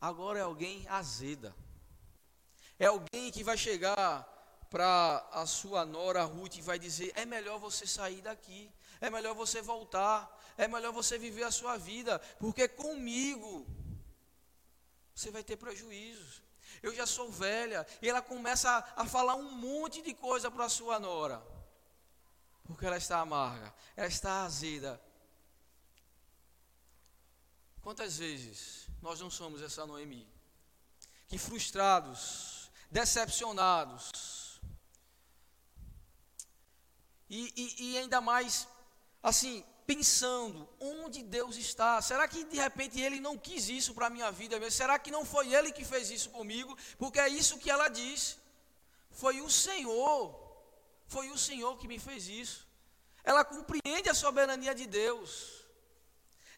agora 0.00 0.38
é 0.38 0.42
alguém 0.42 0.86
azeda. 0.88 1.52
É 2.78 2.86
alguém 2.86 3.32
que 3.32 3.42
vai 3.42 3.56
chegar 3.56 4.22
para 4.70 5.28
a 5.32 5.46
sua 5.46 5.84
nora 5.84 6.22
Ruth 6.24 6.56
e 6.56 6.62
vai 6.62 6.78
dizer: 6.78 7.12
é 7.16 7.24
melhor 7.24 7.58
você 7.58 7.86
sair 7.86 8.20
daqui, 8.22 8.70
é 9.00 9.10
melhor 9.10 9.34
você 9.34 9.60
voltar, 9.60 10.33
é 10.56 10.68
melhor 10.68 10.92
você 10.92 11.18
viver 11.18 11.44
a 11.44 11.50
sua 11.50 11.76
vida, 11.76 12.18
porque 12.38 12.68
comigo 12.68 13.66
você 15.14 15.30
vai 15.30 15.42
ter 15.42 15.56
prejuízos. 15.56 16.42
Eu 16.82 16.94
já 16.94 17.06
sou 17.06 17.30
velha, 17.30 17.86
e 18.02 18.08
ela 18.08 18.20
começa 18.20 18.70
a, 18.70 19.02
a 19.02 19.06
falar 19.06 19.34
um 19.36 19.52
monte 19.52 20.02
de 20.02 20.12
coisa 20.12 20.50
para 20.50 20.64
a 20.64 20.68
sua 20.68 20.98
nora, 20.98 21.42
porque 22.64 22.84
ela 22.84 22.96
está 22.96 23.20
amarga, 23.20 23.72
ela 23.96 24.08
está 24.08 24.44
azeda. 24.44 25.00
Quantas 27.80 28.18
vezes 28.18 28.86
nós 29.00 29.20
não 29.20 29.30
somos 29.30 29.62
essa 29.62 29.86
Noemi? 29.86 30.28
Que 31.28 31.38
frustrados, 31.38 32.70
decepcionados, 32.90 34.10
e, 37.28 37.52
e, 37.56 37.90
e 37.90 37.98
ainda 37.98 38.20
mais, 38.20 38.68
assim, 39.22 39.64
pensando 39.86 40.68
onde 40.80 41.22
Deus 41.22 41.56
está. 41.56 42.00
Será 42.00 42.26
que 42.26 42.44
de 42.44 42.56
repente 42.56 43.00
Ele 43.00 43.20
não 43.20 43.36
quis 43.36 43.68
isso 43.68 43.94
para 43.94 44.06
a 44.06 44.10
minha 44.10 44.30
vida? 44.30 44.58
Será 44.70 44.98
que 44.98 45.10
não 45.10 45.24
foi 45.24 45.54
Ele 45.54 45.72
que 45.72 45.84
fez 45.84 46.10
isso 46.10 46.30
comigo? 46.30 46.76
Porque 46.98 47.18
é 47.20 47.28
isso 47.28 47.58
que 47.58 47.70
ela 47.70 47.88
diz. 47.88 48.38
Foi 49.10 49.40
o 49.40 49.50
Senhor, 49.50 50.34
foi 51.06 51.30
o 51.30 51.38
Senhor 51.38 51.76
que 51.78 51.86
me 51.86 51.98
fez 51.98 52.28
isso. 52.28 52.66
Ela 53.22 53.44
compreende 53.44 54.08
a 54.08 54.14
soberania 54.14 54.74
de 54.74 54.86
Deus. 54.86 55.64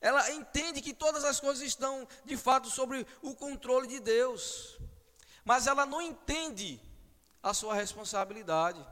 Ela 0.01 0.31
entende 0.31 0.81
que 0.81 0.93
todas 0.93 1.25
as 1.25 1.41
coisas 1.41 1.63
estão 1.63 2.07
de 2.25 2.37
fato 2.37 2.71
sobre 2.71 3.07
o 3.23 3.35
controle 3.35 3.87
de 3.87 4.01
Deus. 4.01 4.79
Mas 5.45 5.67
ela 5.67 5.87
não 5.87 6.03
entende 6.03 6.81
a 7.43 7.55
sua 7.55 7.75
responsabilidade. 7.75 8.85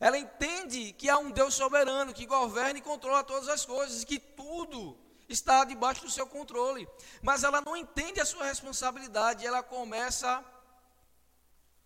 Ela 0.00 0.18
entende 0.18 0.92
que 0.92 1.08
há 1.08 1.18
um 1.18 1.30
Deus 1.30 1.54
soberano 1.54 2.12
que 2.12 2.26
governa 2.26 2.78
e 2.78 2.82
controla 2.82 3.24
todas 3.24 3.48
as 3.48 3.64
coisas, 3.64 4.04
que 4.04 4.18
tudo 4.18 4.98
está 5.28 5.64
debaixo 5.64 6.02
do 6.02 6.10
seu 6.10 6.26
controle. 6.26 6.88
Mas 7.22 7.44
ela 7.44 7.60
não 7.60 7.76
entende 7.76 8.20
a 8.20 8.24
sua 8.26 8.44
responsabilidade, 8.44 9.46
ela 9.46 9.62
começa 9.62 10.44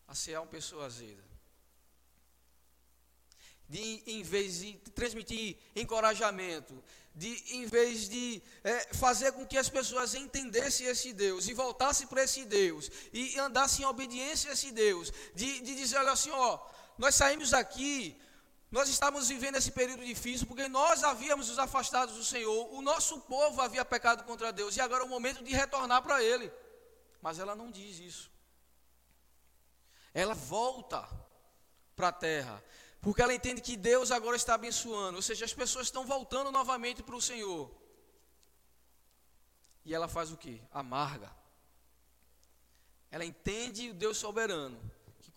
a 0.06 0.14
ser 0.14 0.38
uma 0.38 0.46
pessoa 0.46 0.86
azeda 0.86 1.28
de, 3.68 4.02
em 4.06 4.22
vez 4.22 4.60
de 4.60 4.72
transmitir 4.94 5.56
encorajamento, 5.76 6.82
de, 7.14 7.28
em 7.54 7.66
vez 7.66 8.08
de 8.08 8.40
é, 8.64 8.94
fazer 8.94 9.32
com 9.32 9.44
que 9.44 9.58
as 9.58 9.68
pessoas 9.68 10.14
entendessem 10.14 10.86
esse 10.86 11.12
Deus 11.12 11.48
e 11.48 11.52
voltassem 11.52 12.06
para 12.06 12.24
esse 12.24 12.44
Deus 12.44 12.90
e 13.12 13.38
andassem 13.38 13.84
em 13.84 13.88
obediência 13.88 14.50
a 14.50 14.54
esse 14.54 14.70
Deus, 14.70 15.12
de, 15.34 15.60
de 15.60 15.74
dizer: 15.74 15.98
olha 15.98 16.12
assim, 16.12 16.30
ó, 16.30 16.58
nós 16.98 17.14
saímos 17.14 17.50
daqui, 17.50 18.20
nós 18.70 18.88
estávamos 18.88 19.28
vivendo 19.28 19.56
esse 19.56 19.70
período 19.70 20.04
difícil 20.04 20.46
porque 20.46 20.68
nós 20.68 21.02
havíamos 21.02 21.48
nos 21.48 21.58
afastado 21.58 22.12
do 22.12 22.24
Senhor, 22.24 22.74
o 22.74 22.82
nosso 22.82 23.20
povo 23.20 23.60
havia 23.60 23.84
pecado 23.84 24.24
contra 24.24 24.52
Deus 24.52 24.76
e 24.76 24.80
agora 24.80 25.04
é 25.04 25.06
o 25.06 25.08
momento 25.08 25.42
de 25.42 25.52
retornar 25.54 26.02
para 26.02 26.22
Ele. 26.22 26.52
Mas 27.22 27.38
ela 27.38 27.54
não 27.54 27.70
diz 27.70 27.98
isso. 27.98 28.30
Ela 30.12 30.34
volta 30.34 31.08
para 31.96 32.08
a 32.08 32.12
terra 32.12 32.62
porque 33.00 33.22
ela 33.22 33.32
entende 33.32 33.60
que 33.60 33.76
Deus 33.76 34.10
agora 34.10 34.36
está 34.36 34.54
abençoando, 34.54 35.16
ou 35.16 35.22
seja, 35.22 35.44
as 35.44 35.54
pessoas 35.54 35.86
estão 35.86 36.04
voltando 36.04 36.50
novamente 36.50 37.02
para 37.02 37.14
o 37.14 37.22
Senhor. 37.22 37.70
E 39.84 39.94
ela 39.94 40.08
faz 40.08 40.32
o 40.32 40.36
que? 40.36 40.60
Amarga. 40.72 41.34
Ela 43.10 43.24
entende 43.24 43.90
o 43.90 43.94
Deus 43.94 44.18
soberano, 44.18 44.78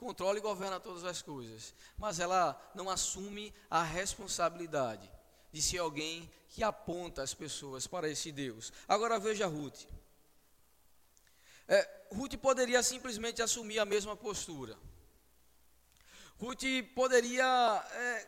controla 0.01 0.39
e 0.39 0.41
governa 0.41 0.79
todas 0.79 1.05
as 1.05 1.21
coisas, 1.21 1.75
mas 1.95 2.19
ela 2.19 2.59
não 2.73 2.89
assume 2.89 3.53
a 3.69 3.83
responsabilidade 3.83 5.07
de 5.51 5.61
ser 5.61 5.77
alguém 5.77 6.27
que 6.49 6.63
aponta 6.63 7.21
as 7.21 7.35
pessoas 7.35 7.85
para 7.85 8.09
esse 8.09 8.31
Deus. 8.31 8.73
Agora 8.87 9.19
veja 9.19 9.45
Ruth. 9.45 9.85
É, 11.67 11.87
Ruth 12.11 12.35
poderia 12.37 12.81
simplesmente 12.81 13.43
assumir 13.43 13.77
a 13.77 13.85
mesma 13.85 14.15
postura. 14.17 14.75
Ruth 16.39 16.63
poderia 16.95 17.85
é, 17.93 18.27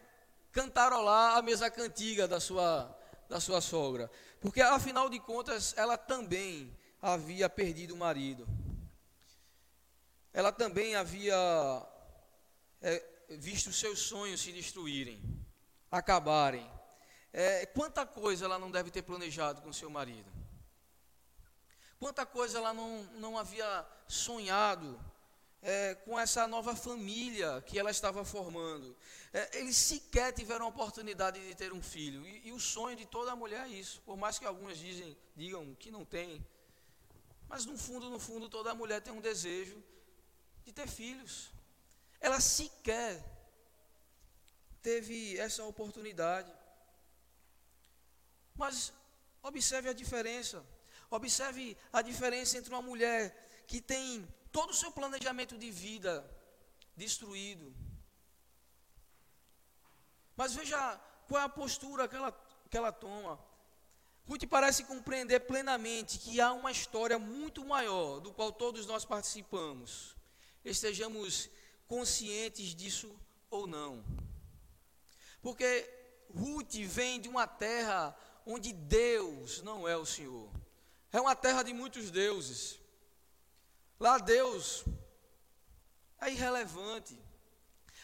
cantarolar 0.51 1.37
a 1.37 1.41
mesa 1.41 1.71
cantiga 1.71 2.27
da 2.27 2.39
sua, 2.39 2.95
da 3.27 3.39
sua 3.39 3.61
sogra, 3.61 4.11
porque 4.39 4.61
afinal 4.61 5.09
de 5.09 5.19
contas 5.19 5.73
ela 5.75 5.97
também 5.97 6.71
havia 7.01 7.49
perdido 7.49 7.95
o 7.95 7.97
marido. 7.97 8.47
Ela 10.33 10.51
também 10.51 10.95
havia 10.95 11.35
é, 12.81 13.03
visto 13.29 13.71
seus 13.71 13.99
sonhos 13.99 14.41
se 14.41 14.51
destruírem, 14.51 15.21
acabarem. 15.91 16.67
É, 17.31 17.67
quanta 17.67 18.03
coisa 18.03 18.45
ela 18.45 18.57
não 18.57 18.71
deve 18.71 18.89
ter 18.89 19.03
planejado 19.03 19.61
com 19.61 19.71
seu 19.71 19.91
marido. 19.91 20.31
Quanta 21.99 22.25
coisa 22.25 22.57
ela 22.57 22.73
não, 22.73 23.03
não 23.13 23.37
havia 23.37 23.85
sonhado 24.07 24.99
é, 25.61 25.93
com 25.95 26.19
essa 26.19 26.47
nova 26.47 26.75
família 26.75 27.63
que 27.67 27.77
ela 27.77 27.91
estava 27.91 28.25
formando. 28.25 28.95
É, 29.31 29.59
eles 29.59 29.77
sequer 29.77 30.33
tiveram 30.33 30.65
a 30.65 30.69
oportunidade 30.69 31.39
de 31.47 31.53
ter 31.53 31.71
um 31.71 31.81
filho. 31.81 32.25
E, 32.27 32.47
e, 32.47 32.51
o 32.51 32.59
sonho 32.59 32.95
de 32.95 33.05
toda 33.05 33.35
mulher 33.35 33.67
é 33.67 33.69
isso. 33.69 34.01
Por 34.01 34.17
mais 34.17 34.39
que 34.39 34.45
algumas 34.45 34.79
dizem, 34.79 35.15
digam 35.35 35.75
que 35.75 35.91
não 35.91 36.03
tem. 36.03 36.43
Mas 37.47 37.65
no 37.65 37.77
fundo, 37.77 38.09
no 38.09 38.19
fundo, 38.19 38.49
toda 38.49 38.73
mulher 38.73 38.99
tem 38.99 39.13
um 39.13 39.21
desejo 39.21 39.81
de 40.65 40.71
ter 40.71 40.87
filhos. 40.87 41.51
Ela 42.19 42.39
sequer 42.39 43.23
teve 44.81 45.37
essa 45.37 45.63
oportunidade. 45.63 46.51
Mas 48.55 48.93
observe 49.41 49.89
a 49.89 49.93
diferença. 49.93 50.63
Observe 51.09 51.77
a 51.91 52.01
diferença 52.01 52.57
entre 52.57 52.73
uma 52.73 52.81
mulher 52.81 53.63
que 53.67 53.81
tem 53.81 54.27
todo 54.51 54.71
o 54.71 54.73
seu 54.73 54.91
planejamento 54.91 55.57
de 55.57 55.71
vida 55.71 56.29
destruído. 56.95 57.73
Mas 60.35 60.53
veja 60.53 60.97
qual 61.27 61.41
é 61.41 61.45
a 61.45 61.49
postura 61.49 62.07
que 62.07 62.15
ela, 62.15 62.31
que 62.69 62.77
ela 62.77 62.91
toma. 62.91 63.39
Ruth 64.27 64.47
parece 64.49 64.85
compreender 64.85 65.41
plenamente 65.41 66.17
que 66.17 66.39
há 66.39 66.53
uma 66.53 66.71
história 66.71 67.19
muito 67.19 67.65
maior 67.65 68.19
do 68.19 68.31
qual 68.31 68.51
todos 68.51 68.85
nós 68.85 69.03
participamos, 69.03 70.15
estejamos 70.63 71.49
conscientes 71.87 72.73
disso 72.73 73.13
ou 73.49 73.67
não. 73.67 74.03
Porque 75.41 75.89
Ruth 76.33 76.73
vem 76.85 77.19
de 77.19 77.29
uma 77.29 77.45
terra 77.45 78.15
onde 78.45 78.73
Deus 78.73 79.61
não 79.61 79.87
é 79.87 79.95
o 79.95 80.05
Senhor. 80.05 80.49
É 81.11 81.21
uma 81.21 81.35
terra 81.35 81.63
de 81.63 81.73
muitos 81.73 82.09
deuses. 82.09 82.79
Lá 83.99 84.17
Deus 84.17 84.83
é 86.19 86.31
irrelevante. 86.31 87.22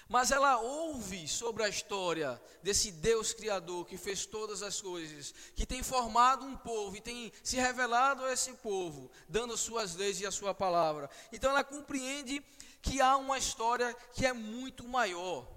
Mas 0.09 0.31
ela 0.31 0.57
ouve 0.57 1.27
sobre 1.27 1.63
a 1.63 1.69
história 1.69 2.41
desse 2.63 2.91
Deus 2.91 3.31
Criador 3.31 3.85
que 3.85 3.95
fez 3.95 4.25
todas 4.25 4.63
as 4.63 4.81
coisas, 4.81 5.33
que 5.55 5.67
tem 5.67 5.83
formado 5.83 6.43
um 6.43 6.57
povo 6.57 6.97
e 6.97 7.01
tem 7.01 7.31
se 7.43 7.57
revelado 7.57 8.25
a 8.25 8.33
esse 8.33 8.53
povo, 8.53 9.11
dando 9.29 9.55
suas 9.55 9.95
leis 9.95 10.19
e 10.19 10.25
a 10.25 10.31
sua 10.31 10.53
palavra. 10.53 11.07
Então 11.31 11.51
ela 11.51 11.63
compreende 11.63 12.43
que 12.81 12.99
há 12.99 13.15
uma 13.17 13.37
história 13.37 13.93
que 14.11 14.25
é 14.25 14.33
muito 14.33 14.87
maior. 14.87 15.47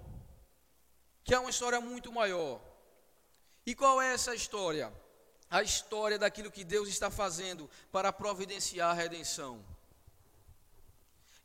Que 1.23 1.33
é 1.33 1.39
uma 1.39 1.49
história 1.49 1.81
muito 1.81 2.11
maior. 2.11 2.61
E 3.65 3.73
qual 3.73 3.99
é 3.99 4.13
essa 4.13 4.35
história? 4.35 4.93
a 5.53 5.61
história 5.61 6.17
daquilo 6.17 6.49
que 6.49 6.63
Deus 6.63 6.89
está 6.89 7.11
fazendo 7.11 7.69
para 7.91 8.11
providenciar 8.11 8.89
a 8.89 8.93
redenção. 8.93 9.63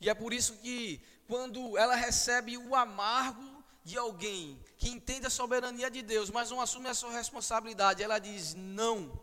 E 0.00 0.08
é 0.08 0.14
por 0.14 0.32
isso 0.32 0.56
que, 0.58 1.00
quando 1.26 1.76
ela 1.76 1.94
recebe 1.94 2.56
o 2.56 2.74
amargo 2.74 3.64
de 3.84 3.96
alguém 3.96 4.62
que 4.76 4.88
entende 4.88 5.26
a 5.26 5.30
soberania 5.30 5.90
de 5.90 6.02
Deus, 6.02 6.30
mas 6.30 6.50
não 6.50 6.60
assume 6.60 6.88
a 6.88 6.94
sua 6.94 7.12
responsabilidade, 7.12 8.02
ela 8.02 8.18
diz: 8.18 8.54
Não, 8.54 9.18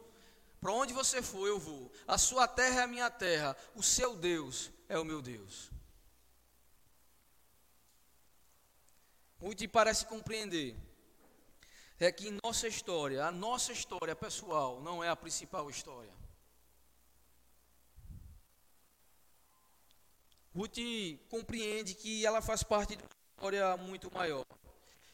para 0.59 0.71
onde 0.71 0.93
você 0.93 1.21
for, 1.21 1.47
eu 1.47 1.59
vou. 1.59 1.91
A 2.07 2.17
sua 2.17 2.47
terra 2.47 2.81
é 2.81 2.83
a 2.83 2.87
minha 2.87 3.09
terra, 3.09 3.55
o 3.75 3.83
seu 3.83 4.15
Deus 4.15 4.71
é 4.89 4.97
o 4.97 5.05
meu 5.05 5.21
Deus. 5.21 5.71
Muito 9.39 9.69
parece 9.69 10.05
compreender 10.07 10.75
é 11.99 12.11
que 12.11 12.31
nossa 12.43 12.67
história, 12.67 13.23
a 13.25 13.31
nossa 13.31 13.71
história 13.71 14.15
pessoal, 14.15 14.81
não 14.81 15.03
é 15.03 15.09
a 15.09 15.15
principal 15.15 15.69
história. 15.69 16.14
Ruth 20.55 20.77
compreende 21.29 21.93
que 21.93 22.25
ela 22.25 22.41
faz 22.41 22.63
parte 22.63 22.95
de 22.95 23.03
uma 23.03 23.09
história 23.35 23.75
muito 23.77 24.09
maior. 24.13 24.45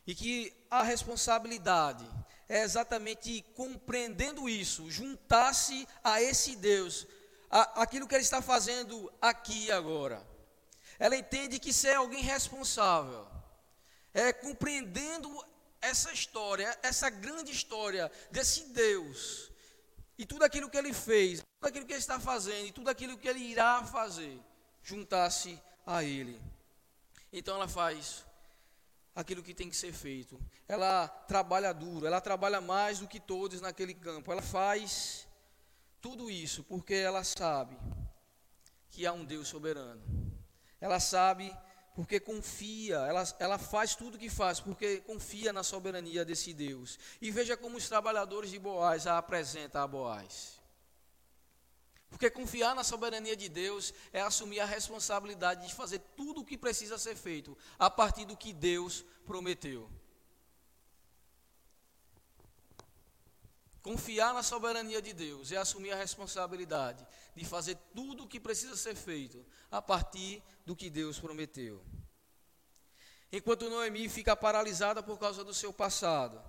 E 0.06 0.14
que 0.14 0.54
a 0.70 0.84
responsabilidade 0.84 2.06
é 2.48 2.62
exatamente 2.62 3.44
compreendendo 3.56 4.48
isso, 4.48 4.90
juntar-se 4.92 5.88
a 6.04 6.22
esse 6.22 6.56
Deus, 6.56 7.08
a, 7.50 7.82
aquilo 7.82 8.08
que 8.08 8.14
ele 8.14 8.24
está 8.24 8.42
fazendo 8.42 9.12
aqui 9.20 9.72
agora. 9.72 10.22
Ela 11.00 11.16
entende 11.16 11.60
que 11.60 11.74
ser 11.74 11.96
alguém 11.96 12.22
responsável 12.22 13.28
é 14.14 14.32
compreendendo 14.32 15.30
essa 15.82 16.12
história, 16.12 16.78
essa 16.84 17.10
grande 17.10 17.52
história 17.52 18.12
desse 18.30 18.66
Deus, 18.66 19.50
e 20.18 20.26
tudo 20.26 20.44
aquilo 20.44 20.70
que 20.70 20.78
ele 20.78 20.94
fez, 20.94 21.40
tudo 21.40 21.70
aquilo 21.70 21.86
que 21.86 21.94
ele 21.94 22.00
está 22.00 22.20
fazendo, 22.20 22.68
e 22.68 22.72
tudo 22.72 22.90
aquilo 22.90 23.18
que 23.18 23.28
ele 23.28 23.40
irá 23.40 23.84
fazer, 23.84 24.40
juntar-se 24.84 25.60
a 25.86 26.04
ele. 26.04 26.42
Então 27.32 27.56
ela 27.56 27.68
faz 27.68 28.26
aquilo 29.16 29.44
que 29.44 29.54
tem 29.54 29.70
que 29.70 29.76
ser 29.76 29.94
feito. 29.94 30.40
Ela 30.68 31.08
trabalha 31.08 31.74
duro, 31.74 32.06
ela 32.06 32.22
trabalha 32.22 32.62
mais 32.62 33.00
do 33.00 33.08
que 33.08 33.20
todos 33.20 33.62
naquele 33.62 33.94
campo. 33.94 34.32
Ela 34.32 34.42
faz 34.42 35.28
tudo 36.00 36.30
isso 36.30 36.64
porque 36.64 36.96
ela 36.96 37.24
sabe 37.24 37.78
que 38.90 39.06
há 39.06 39.14
um 39.14 39.24
Deus 39.26 39.48
soberano. 39.48 40.02
Ela 40.80 41.00
sabe 41.00 41.56
porque 41.96 42.20
confia, 42.20 42.96
ela, 42.96 43.24
ela 43.38 43.58
faz 43.58 43.96
tudo 43.96 44.16
o 44.16 44.18
que 44.18 44.30
faz, 44.30 44.60
porque 44.60 45.02
confia 45.02 45.52
na 45.52 45.62
soberania 45.62 46.24
desse 46.24 46.54
Deus. 46.54 46.98
E 47.22 47.30
veja 47.32 47.58
como 47.58 47.78
os 47.78 47.88
trabalhadores 47.88 48.50
de 48.50 48.58
Boaz 48.58 49.06
a 49.06 49.18
apresentam 49.18 49.82
a 49.82 49.88
Boaz. 49.88 50.61
Porque 52.12 52.30
confiar 52.30 52.76
na 52.76 52.84
soberania 52.84 53.36
de 53.36 53.48
Deus 53.48 53.94
é 54.12 54.22
assumir 54.22 54.60
a 54.60 54.66
responsabilidade 54.66 55.66
de 55.66 55.74
fazer 55.74 56.00
tudo 56.16 56.42
o 56.42 56.46
que 56.46 56.58
precisa 56.58 56.98
ser 56.98 57.16
feito 57.16 57.58
a 57.80 57.90
partir 57.90 58.26
do 58.26 58.38
que 58.38 58.54
Deus 58.54 59.04
prometeu. 59.26 59.90
Confiar 63.82 64.34
na 64.34 64.44
soberania 64.44 65.02
de 65.02 65.14
Deus 65.14 65.52
é 65.52 65.58
assumir 65.58 65.92
a 65.92 65.96
responsabilidade 65.96 67.08
de 67.36 67.46
fazer 67.46 67.76
tudo 67.96 68.26
o 68.26 68.28
que 68.28 68.40
precisa 68.40 68.76
ser 68.76 68.96
feito 68.96 69.44
a 69.72 69.82
partir 69.82 70.44
do 70.66 70.76
que 70.76 70.90
Deus 70.90 71.18
prometeu. 71.18 71.82
Enquanto 73.32 73.70
Noemi 73.70 74.10
fica 74.10 74.36
paralisada 74.36 75.02
por 75.02 75.18
causa 75.18 75.44
do 75.44 75.54
seu 75.54 75.72
passado, 75.74 76.40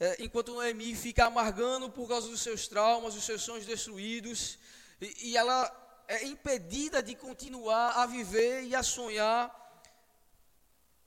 é, 0.00 0.22
enquanto 0.22 0.52
Noemi 0.52 0.94
fica 0.94 1.26
amargando 1.26 1.88
por 1.88 2.08
causa 2.08 2.28
dos 2.28 2.40
seus 2.40 2.68
traumas, 2.68 3.14
dos 3.14 3.24
seus 3.24 3.42
sonhos 3.42 3.64
destruídos, 3.64 4.58
e, 5.00 5.30
e 5.30 5.36
ela 5.36 5.70
é 6.06 6.24
impedida 6.24 7.02
de 7.02 7.14
continuar 7.14 7.92
a 7.92 8.06
viver 8.06 8.64
e 8.64 8.74
a 8.74 8.82
sonhar, 8.82 9.54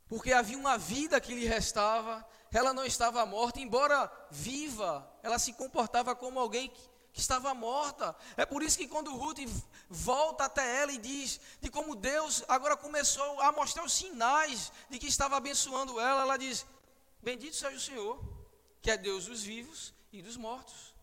porque 0.08 0.32
havia 0.32 0.58
uma 0.58 0.78
vida 0.78 1.20
que 1.20 1.34
lhe 1.34 1.46
restava, 1.46 2.26
ela 2.54 2.74
não 2.74 2.86
estava 2.86 3.26
morta, 3.26 3.60
embora 3.60 4.12
viva, 4.30 5.10
ela 5.24 5.40
se 5.40 5.54
comportava 5.54 6.16
como 6.16 6.40
alguém 6.40 6.70
que, 6.70 6.82
que 7.14 7.20
estava 7.20 7.54
morta. 7.54 8.16
É 8.36 8.46
por 8.46 8.62
isso 8.62 8.78
que 8.78 8.88
quando 8.88 9.16
Ruth 9.16 9.40
volta 9.90 10.46
até 10.46 10.82
ela 10.82 10.92
e 10.92 10.98
diz 10.98 11.40
de 11.62 11.70
como 11.70 11.96
Deus 11.96 12.44
agora 12.48 12.76
começou 12.76 13.40
a 13.42 13.52
mostrar 13.52 13.84
os 13.84 13.94
sinais 13.94 14.72
de 14.90 15.00
que 15.00 15.08
estava 15.08 15.38
abençoando 15.38 16.00
ela, 16.00 16.22
ela 16.24 16.38
diz: 16.38 16.66
Bendito 17.22 17.56
seja 17.56 17.76
o 17.76 17.80
Senhor, 17.80 18.22
que 18.82 18.92
é 18.92 18.98
Deus 18.98 19.26
dos 19.26 19.42
vivos 19.42 19.94
e 20.12 20.22
dos 20.22 20.36
mortos. 20.36 20.94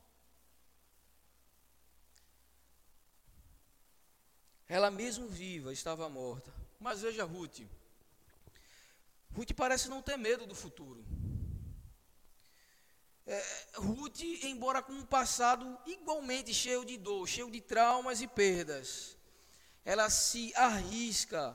Ela 4.69 4.91
mesmo 4.91 5.29
viva 5.29 5.73
estava 5.73 6.09
morta. 6.09 6.53
Mas 6.79 7.01
veja 7.01 7.25
Ruth. 7.25 7.61
Ruth 9.35 9.53
parece 9.55 9.89
não 9.89 10.03
ter 10.03 10.17
medo 10.17 10.47
do 10.47 10.55
futuro 10.55 11.05
é, 13.29 13.45
Ruth, 13.75 14.23
embora 14.43 14.81
com 14.81 14.93
um 14.93 15.05
passado 15.05 15.79
igualmente 15.87 16.55
cheio 16.55 16.83
de 16.83 16.97
dor, 16.97 17.29
cheio 17.29 17.51
de 17.51 17.61
traumas 17.61 18.23
e 18.23 18.27
perdas, 18.27 19.17
ela 19.85 20.09
se 20.09 20.53
arrisca, 20.57 21.55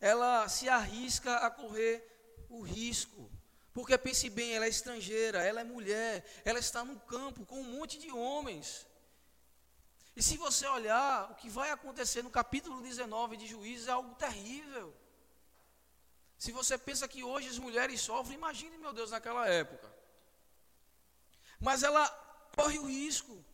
ela 0.00 0.48
se 0.48 0.68
arrisca 0.68 1.34
a 1.38 1.50
correr 1.50 2.46
o 2.48 2.62
risco. 2.62 3.28
Porque 3.74 3.98
pense 3.98 4.30
bem, 4.30 4.54
ela 4.54 4.66
é 4.66 4.68
estrangeira, 4.68 5.42
ela 5.42 5.60
é 5.60 5.64
mulher, 5.64 6.24
ela 6.44 6.60
está 6.60 6.84
no 6.84 6.98
campo 7.00 7.44
com 7.44 7.60
um 7.60 7.76
monte 7.76 7.98
de 7.98 8.10
homens. 8.12 8.86
E 10.18 10.22
se 10.22 10.36
você 10.36 10.66
olhar, 10.66 11.30
o 11.30 11.36
que 11.36 11.48
vai 11.48 11.70
acontecer 11.70 12.24
no 12.24 12.30
capítulo 12.38 12.80
19 12.82 13.36
de 13.36 13.46
Juízes 13.46 13.86
é 13.86 13.92
algo 13.92 14.16
terrível. 14.16 14.92
Se 16.36 16.50
você 16.50 16.76
pensa 16.76 17.06
que 17.06 17.22
hoje 17.22 17.48
as 17.48 17.56
mulheres 17.56 18.00
sofrem, 18.00 18.36
imagine, 18.36 18.76
meu 18.78 18.92
Deus, 18.92 19.12
naquela 19.12 19.46
época. 19.46 19.88
Mas 21.60 21.84
ela 21.84 22.04
corre 22.56 22.80
o 22.80 22.86
risco. 22.86 23.44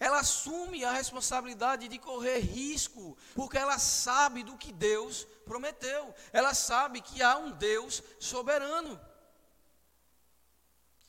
Ela 0.00 0.18
assume 0.18 0.84
a 0.84 0.90
responsabilidade 0.90 1.86
de 1.86 2.00
correr 2.00 2.40
risco, 2.40 3.16
porque 3.32 3.56
ela 3.56 3.78
sabe 3.78 4.42
do 4.42 4.58
que 4.58 4.72
Deus 4.72 5.24
prometeu. 5.44 6.12
Ela 6.32 6.52
sabe 6.52 7.00
que 7.00 7.22
há 7.22 7.36
um 7.36 7.52
Deus 7.52 8.02
soberano, 8.18 9.00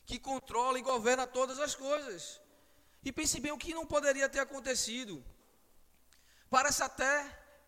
que 0.05 0.19
controla 0.19 0.77
e 0.77 0.83
governa 0.83 1.25
todas 1.25 1.57
as 1.57 1.73
coisas. 1.73 2.39
E 3.07 3.11
pense 3.17 3.39
bem 3.39 3.53
o 3.53 3.57
que 3.57 3.73
não 3.73 3.85
poderia 3.85 4.27
ter 4.27 4.39
acontecido. 4.39 5.23
Parece 6.49 6.83
até 6.83 7.11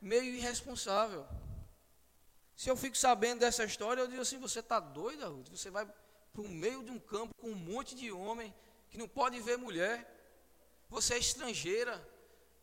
meio 0.02 0.36
irresponsável. 0.36 1.26
Se 2.58 2.70
eu 2.70 2.76
fico 2.76 2.98
sabendo 2.98 3.40
dessa 3.40 3.64
história, 3.64 4.02
eu 4.02 4.10
digo 4.10 4.22
assim: 4.22 4.38
você 4.38 4.60
está 4.60 4.82
doida, 4.82 5.30
Ruth? 5.30 5.48
Você 5.48 5.70
vai 5.70 5.86
para 6.34 6.42
o 6.42 6.50
meio 6.50 6.84
de 6.84 6.92
um 6.92 7.00
campo 7.00 7.34
com 7.36 7.52
um 7.52 7.56
monte 7.56 7.96
de 7.96 8.12
homem 8.12 8.54
que 8.90 8.98
não 8.98 9.08
pode 9.08 9.40
ver 9.40 9.58
mulher. 9.58 9.96
Você 10.90 11.14
é 11.14 11.20
estrangeira, 11.20 11.96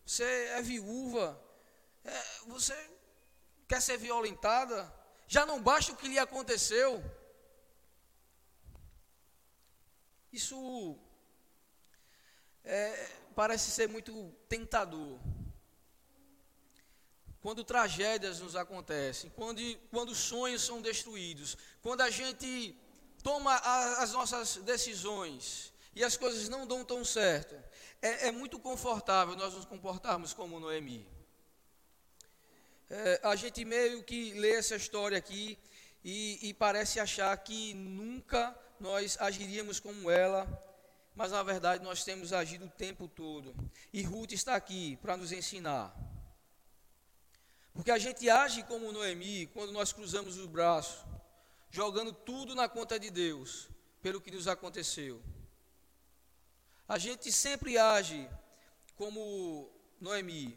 você 0.05 0.25
é 0.59 0.61
viúva, 0.61 1.43
é, 2.05 2.23
você 2.47 2.77
quer 3.67 3.81
ser 3.81 3.97
violentada. 3.97 4.79
Já 5.27 5.47
não 5.47 5.63
basta 5.63 5.93
o 5.93 5.97
que 5.97 6.09
lhe 6.09 6.19
aconteceu. 6.19 7.03
Isso 10.31 10.99
é, 12.67 13.09
parece 13.35 13.71
ser 13.71 13.89
muito 13.89 14.33
tentador. 14.49 15.19
Quando 17.41 17.63
tragédias 17.63 18.41
nos 18.41 18.57
acontecem, 18.57 19.31
quando, 19.31 19.63
quando 19.91 20.15
sonhos 20.15 20.63
são 20.63 20.83
destruídos, 20.83 21.57
quando 21.81 22.01
a 22.01 22.11
gente 22.11 22.77
toma 23.23 23.53
a, 23.53 24.03
as 24.03 24.13
nossas 24.13 24.57
decisões 24.57 25.73
e 25.95 26.03
as 26.03 26.17
coisas 26.17 26.49
não 26.49 26.67
dão 26.67 26.85
tão 26.85 27.05
certo, 27.05 27.55
é, 28.03 28.29
é 28.29 28.31
muito 28.33 28.59
confortável 28.59 29.37
nós 29.37 29.55
nos 29.55 29.65
comportarmos 29.65 30.35
como 30.35 30.59
Noemi. 30.59 31.07
É, 32.91 33.21
a 33.23 33.37
gente 33.37 33.65
meio 33.65 34.03
que 34.03 34.33
lê 34.35 34.53
essa 34.57 34.75
história 34.75 35.17
aqui 35.17 35.57
e, 36.05 36.49
e 36.49 36.55
parece 36.55 36.99
achar 36.99 37.37
que 37.39 37.75
nunca 37.75 38.57
nós 38.79 39.17
agiríamos 39.21 39.81
como 39.81 40.11
ela, 40.11 40.45
mas 41.17 41.33
na 41.33 41.43
verdade 41.43 41.83
nós 41.83 42.05
temos 42.05 42.33
agido 42.33 42.67
o 42.67 42.71
tempo 42.71 43.09
todo. 43.09 43.55
E 43.93 44.03
Ruth 44.03 44.33
está 44.33 44.55
aqui 44.55 44.97
para 44.99 45.17
nos 45.17 45.33
ensinar. 45.33 45.97
Porque 47.73 47.91
a 47.91 47.99
gente 47.99 48.29
age 48.29 48.63
como 48.65 48.93
Noemi 48.93 49.47
quando 49.49 49.73
nós 49.73 49.93
cruzamos 49.93 50.37
os 50.37 50.47
braços 50.47 51.05
jogando 51.71 52.13
tudo 52.13 52.55
na 52.55 52.69
conta 52.69 52.99
de 52.99 53.11
Deus, 53.11 53.69
pelo 54.01 54.21
que 54.21 54.31
nos 54.31 54.49
aconteceu. 54.49 55.23
A 56.89 56.99
gente 56.99 57.33
sempre 57.33 57.77
age 57.77 58.29
como 58.95 59.71
Noemi, 60.01 60.57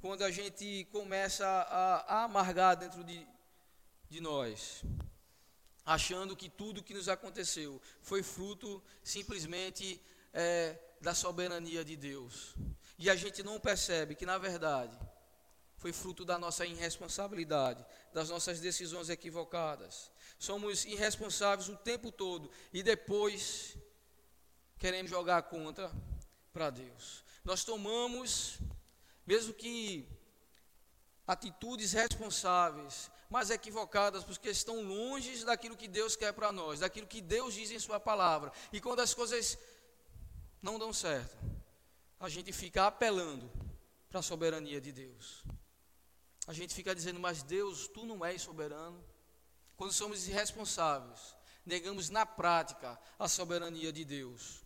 quando 0.00 0.22
a 0.22 0.30
gente 0.30 0.86
começa 0.92 1.46
a, 1.46 2.20
a 2.20 2.24
amargar 2.24 2.76
dentro 2.76 3.02
de, 3.02 3.26
de 4.08 4.20
nós, 4.20 4.84
achando 5.88 6.36
que 6.36 6.50
tudo 6.50 6.82
que 6.82 6.92
nos 6.92 7.08
aconteceu 7.08 7.80
foi 8.02 8.22
fruto 8.22 8.82
simplesmente 9.02 9.98
é, 10.34 10.78
da 11.00 11.14
soberania 11.14 11.82
de 11.82 11.96
Deus. 11.96 12.54
E 12.98 13.08
a 13.08 13.16
gente 13.16 13.42
não 13.42 13.58
percebe 13.58 14.14
que, 14.14 14.26
na 14.26 14.36
verdade, 14.36 14.98
foi 15.78 15.90
fruto 15.90 16.26
da 16.26 16.38
nossa 16.38 16.66
irresponsabilidade, 16.66 17.86
das 18.12 18.28
nossas 18.28 18.60
decisões 18.60 19.08
equivocadas. 19.08 20.10
Somos 20.38 20.84
irresponsáveis 20.84 21.70
o 21.70 21.76
tempo 21.76 22.12
todo 22.12 22.50
e 22.70 22.82
depois 22.82 23.74
queremos 24.78 25.10
jogar 25.10 25.38
a 25.38 25.42
conta 25.42 25.90
para 26.52 26.68
Deus. 26.68 27.24
Nós 27.42 27.64
tomamos, 27.64 28.58
mesmo 29.26 29.54
que 29.54 30.06
atitudes 31.26 31.92
responsáveis, 31.92 33.10
mas 33.30 33.50
equivocadas, 33.50 34.24
porque 34.24 34.48
estão 34.50 34.82
longe 34.82 35.44
daquilo 35.44 35.76
que 35.76 35.86
Deus 35.86 36.16
quer 36.16 36.32
para 36.32 36.50
nós, 36.50 36.80
daquilo 36.80 37.06
que 37.06 37.20
Deus 37.20 37.54
diz 37.54 37.70
em 37.70 37.78
Sua 37.78 38.00
palavra. 38.00 38.52
E 38.72 38.80
quando 38.80 39.00
as 39.00 39.12
coisas 39.12 39.58
não 40.62 40.78
dão 40.78 40.92
certo, 40.92 41.36
a 42.18 42.28
gente 42.28 42.52
fica 42.52 42.86
apelando 42.86 43.50
para 44.08 44.20
a 44.20 44.22
soberania 44.22 44.80
de 44.80 44.92
Deus. 44.92 45.44
A 46.46 46.52
gente 46.52 46.74
fica 46.74 46.94
dizendo, 46.94 47.20
mas 47.20 47.42
Deus, 47.42 47.86
tu 47.88 48.06
não 48.06 48.24
és 48.24 48.40
soberano. 48.40 49.04
Quando 49.76 49.92
somos 49.92 50.26
irresponsáveis, 50.26 51.36
negamos 51.64 52.08
na 52.08 52.24
prática 52.24 52.98
a 53.18 53.28
soberania 53.28 53.92
de 53.92 54.04
Deus. 54.04 54.64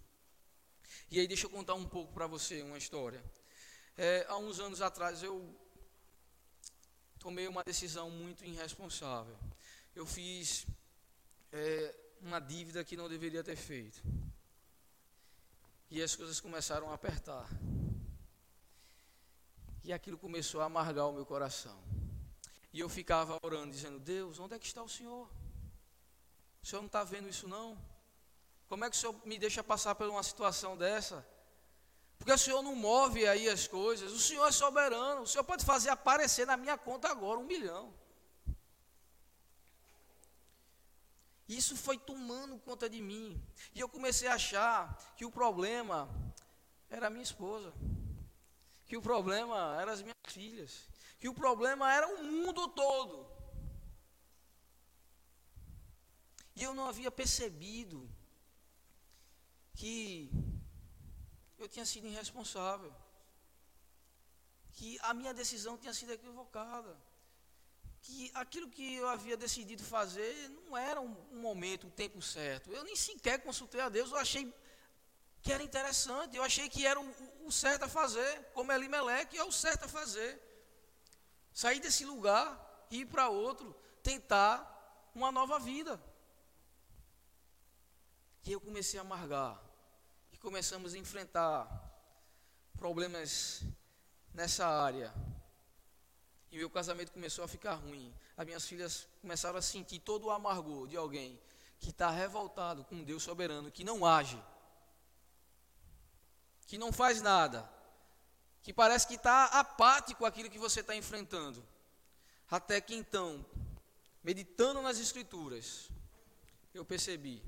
E 1.11 1.19
aí, 1.19 1.27
deixa 1.27 1.47
eu 1.47 1.51
contar 1.51 1.75
um 1.75 1.87
pouco 1.87 2.13
para 2.13 2.27
você 2.27 2.63
uma 2.63 2.79
história. 2.79 3.23
É, 3.97 4.25
há 4.29 4.37
uns 4.39 4.61
anos 4.61 4.81
atrás, 4.81 5.23
eu 5.23 5.55
tomei 7.23 7.47
uma 7.47 7.62
decisão 7.62 8.11
muito 8.11 8.45
irresponsável. 8.45 9.39
Eu 9.95 10.05
fiz 10.05 10.66
é, 11.53 11.95
uma 12.20 12.41
dívida 12.41 12.83
que 12.83 12.97
não 12.97 13.09
deveria 13.09 13.45
ter 13.45 13.55
feito. 13.55 14.03
E 15.89 16.03
as 16.03 16.16
coisas 16.16 16.41
começaram 16.41 16.91
a 16.91 16.95
apertar. 16.95 17.49
E 19.85 19.93
aquilo 19.93 20.18
começou 20.18 20.61
a 20.61 20.64
amargar 20.64 21.09
o 21.09 21.12
meu 21.12 21.25
coração. 21.25 21.81
E 22.73 22.81
eu 22.81 22.89
ficava 22.89 23.39
orando, 23.41 23.70
dizendo: 23.70 24.01
Deus, 24.01 24.41
onde 24.41 24.55
é 24.55 24.59
que 24.59 24.66
está 24.66 24.83
o 24.83 24.89
Senhor? 24.89 25.31
O 26.61 26.66
Senhor 26.66 26.83
não 26.83 26.87
está 26.87 27.05
vendo 27.05 27.29
isso 27.29 27.47
não? 27.47 27.79
Como 28.68 28.85
é 28.85 28.91
que 28.91 28.97
o 28.97 28.99
Senhor 28.99 29.14
me 29.25 29.39
deixa 29.39 29.62
passar 29.62 29.95
por 29.95 30.09
uma 30.09 30.23
situação 30.25 30.77
dessa? 30.77 31.25
Porque 32.23 32.33
o 32.33 32.39
Senhor 32.39 32.62
não 32.62 32.77
move 32.77 33.27
aí 33.27 33.49
as 33.49 33.66
coisas, 33.66 34.12
o 34.12 34.18
Senhor 34.20 34.47
é 34.47 34.53
soberano, 34.53 35.23
o 35.23 35.27
Senhor 35.27 35.43
pode 35.43 35.64
fazer 35.64 35.89
aparecer 35.91 36.47
na 36.47 36.57
minha 36.57 36.79
conta 36.79 37.09
agora 37.09 37.41
um 37.41 37.43
milhão. 37.43 37.93
Isso 41.49 41.77
foi 41.77 41.99
tomando 41.99 42.61
conta 42.61 42.89
de 42.89 43.03
mim. 43.03 43.43
E 43.75 43.81
eu 43.81 43.89
comecei 43.89 44.29
a 44.29 44.35
achar 44.35 44.97
que 45.16 45.25
o 45.25 45.33
problema 45.33 46.09
era 46.89 47.09
a 47.09 47.11
minha 47.11 47.25
esposa. 47.25 47.75
Que 48.87 48.97
o 48.97 49.03
problema 49.03 49.77
eram 49.81 49.93
as 49.93 50.01
minhas 50.01 50.16
filhas. 50.29 50.89
Que 51.18 51.29
o 51.29 51.35
problema 51.35 51.93
era 51.93 52.07
o 52.07 52.23
mundo 52.23 52.68
todo. 52.68 53.27
E 56.55 56.62
eu 56.62 56.73
não 56.73 56.87
havia 56.87 57.11
percebido 57.11 58.09
que 59.75 60.31
eu 61.65 61.69
tinha 61.69 61.87
sido 61.87 62.07
irresponsável. 62.07 62.93
Que 64.73 64.99
a 65.03 65.13
minha 65.15 65.35
decisão 65.35 65.77
tinha 65.77 65.95
sido 65.95 66.13
equivocada 66.13 66.97
que 68.03 68.31
aquilo 68.35 68.69
que 68.69 68.97
eu 68.97 69.09
havia 69.09 69.37
decidido 69.37 69.83
fazer 69.83 70.49
não 70.67 70.77
era 70.77 71.01
um, 71.01 71.15
um 71.31 71.41
momento, 71.41 71.87
um 71.87 71.91
tempo 71.91 72.21
certo. 72.21 72.71
Eu 72.71 72.83
nem 72.83 72.97
sequer 72.97 73.41
consultei 73.41 73.81
a 73.81 73.89
Deus, 73.89 74.11
eu 74.11 74.19
achei 74.19 74.53
que 75.41 75.53
era 75.53 75.63
interessante, 75.63 76.37
eu 76.37 76.43
achei 76.43 76.69
que 76.69 76.85
era 76.85 77.01
o, 77.01 77.47
o 77.47 77.53
certo 77.53 77.85
a 77.85 77.89
fazer, 77.89 78.45
como 78.55 78.73
Elimeleque, 78.73 79.39
é 79.39 79.45
o 79.45 79.53
certo 79.53 79.85
a 79.85 79.89
fazer. 79.89 80.41
Sair 81.53 81.79
desse 81.81 82.05
lugar, 82.05 82.87
ir 82.91 83.07
para 83.07 83.29
outro, 83.29 83.75
tentar 84.03 85.11
uma 85.15 85.31
nova 85.31 85.59
vida. 85.61 86.03
E 88.45 88.51
eu 88.51 88.61
comecei 88.61 88.99
a 88.99 89.03
amargar. 89.03 89.61
Começamos 90.43 90.93
a 90.93 90.99
enfrentar 90.99 91.68
problemas 92.76 93.62
nessa 94.34 94.66
área. 94.66 95.14
E 96.51 96.59
meu 96.59 96.68
casamento 96.68 97.12
começou 97.12 97.45
a 97.45 97.49
ficar 97.49 97.74
ruim. 97.74 98.12
As 98.36 98.45
minhas 98.45 98.66
filhas 98.66 99.07
começaram 99.20 99.57
a 99.57 99.62
sentir 99.62 100.01
todo 100.01 100.24
o 100.24 100.30
amargor 100.32 100.88
de 100.88 100.97
alguém 100.97 101.40
que 101.78 101.90
está 101.90 102.11
revoltado 102.11 102.82
com 102.82 103.05
Deus 103.05 103.22
soberano, 103.22 103.70
que 103.70 103.84
não 103.84 104.05
age, 104.05 104.43
que 106.66 106.76
não 106.76 106.93
faz 106.93 107.22
nada, 107.22 107.70
que 108.64 108.72
parece 108.72 109.07
que 109.07 109.14
está 109.14 109.45
apático 109.45 110.26
aquilo 110.26 110.51
que 110.51 110.59
você 110.59 110.80
está 110.80 110.97
enfrentando. 110.97 111.64
Até 112.51 112.80
que 112.80 112.97
então, 112.97 113.47
meditando 114.24 114.82
nas 114.82 114.99
Escrituras, 114.99 115.88
eu 116.74 116.84
percebi 116.84 117.40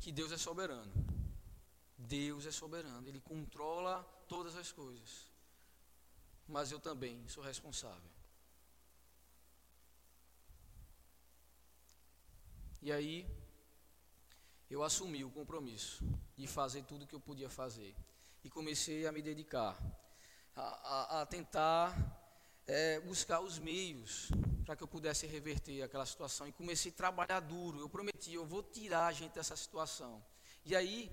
que 0.00 0.10
Deus 0.10 0.32
é 0.32 0.38
soberano. 0.38 0.92
Deus 1.96 2.46
é 2.46 2.50
soberano, 2.50 3.06
Ele 3.06 3.20
controla 3.20 4.02
todas 4.26 4.56
as 4.56 4.72
coisas 4.72 5.30
mas 6.50 6.72
eu 6.72 6.80
também 6.80 7.26
sou 7.28 7.42
responsável. 7.42 8.10
E 12.82 12.90
aí, 12.90 13.26
eu 14.68 14.82
assumi 14.82 15.22
o 15.22 15.30
compromisso 15.30 16.02
de 16.36 16.46
fazer 16.46 16.82
tudo 16.84 17.04
o 17.04 17.06
que 17.06 17.14
eu 17.14 17.20
podia 17.20 17.48
fazer. 17.48 17.94
E 18.42 18.50
comecei 18.50 19.06
a 19.06 19.12
me 19.12 19.22
dedicar, 19.22 19.78
a, 20.56 20.62
a, 20.62 21.20
a 21.20 21.26
tentar 21.26 21.94
é, 22.66 22.98
buscar 23.00 23.40
os 23.40 23.58
meios 23.58 24.28
para 24.70 24.76
que 24.76 24.84
eu 24.84 24.86
pudesse 24.86 25.26
reverter 25.26 25.82
aquela 25.82 26.06
situação. 26.06 26.46
E 26.46 26.52
comecei 26.52 26.92
a 26.92 26.94
trabalhar 26.94 27.40
duro. 27.40 27.80
Eu 27.80 27.88
prometi, 27.88 28.34
eu 28.34 28.46
vou 28.46 28.62
tirar 28.62 29.06
a 29.08 29.12
gente 29.12 29.32
dessa 29.32 29.56
situação. 29.56 30.24
E 30.64 30.76
aí, 30.76 31.10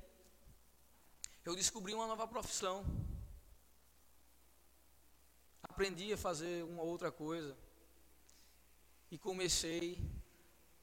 eu 1.44 1.56
descobri 1.56 1.92
uma 1.92 2.06
nova 2.06 2.28
profissão 2.28 2.86
aprendi 5.64 6.14
a 6.14 6.18
fazer 6.18 6.64
uma 6.66 6.84
outra 6.84 7.12
coisa 7.12 7.58
e 9.10 9.18
comecei 9.18 10.08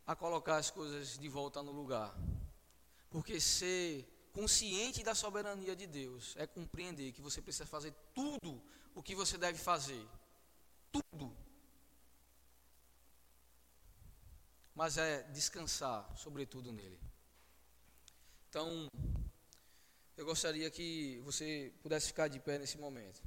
a 0.04 0.16
colocar 0.16 0.56
as 0.56 0.68
coisas 0.68 1.16
de 1.16 1.28
volta 1.28 1.62
no 1.62 1.70
lugar. 1.70 2.12
Porque 3.08 3.38
ser 3.38 4.04
consciente 4.32 5.04
da 5.04 5.14
soberania 5.14 5.76
de 5.76 5.86
Deus 5.86 6.34
é 6.36 6.44
compreender 6.44 7.12
que 7.12 7.22
você 7.22 7.40
precisa 7.40 7.66
fazer 7.66 7.94
tudo 8.12 8.60
o 8.96 9.00
que 9.00 9.14
você 9.14 9.38
deve 9.38 9.60
fazer. 9.60 10.04
Tudo. 10.90 11.33
Mas 14.74 14.98
é 14.98 15.22
descansar, 15.24 16.10
sobretudo, 16.16 16.72
nele. 16.72 16.98
Então, 18.48 18.88
eu 20.16 20.24
gostaria 20.24 20.70
que 20.70 21.20
você 21.24 21.72
pudesse 21.82 22.08
ficar 22.08 22.28
de 22.28 22.40
pé 22.40 22.58
nesse 22.58 22.78
momento. 22.78 23.22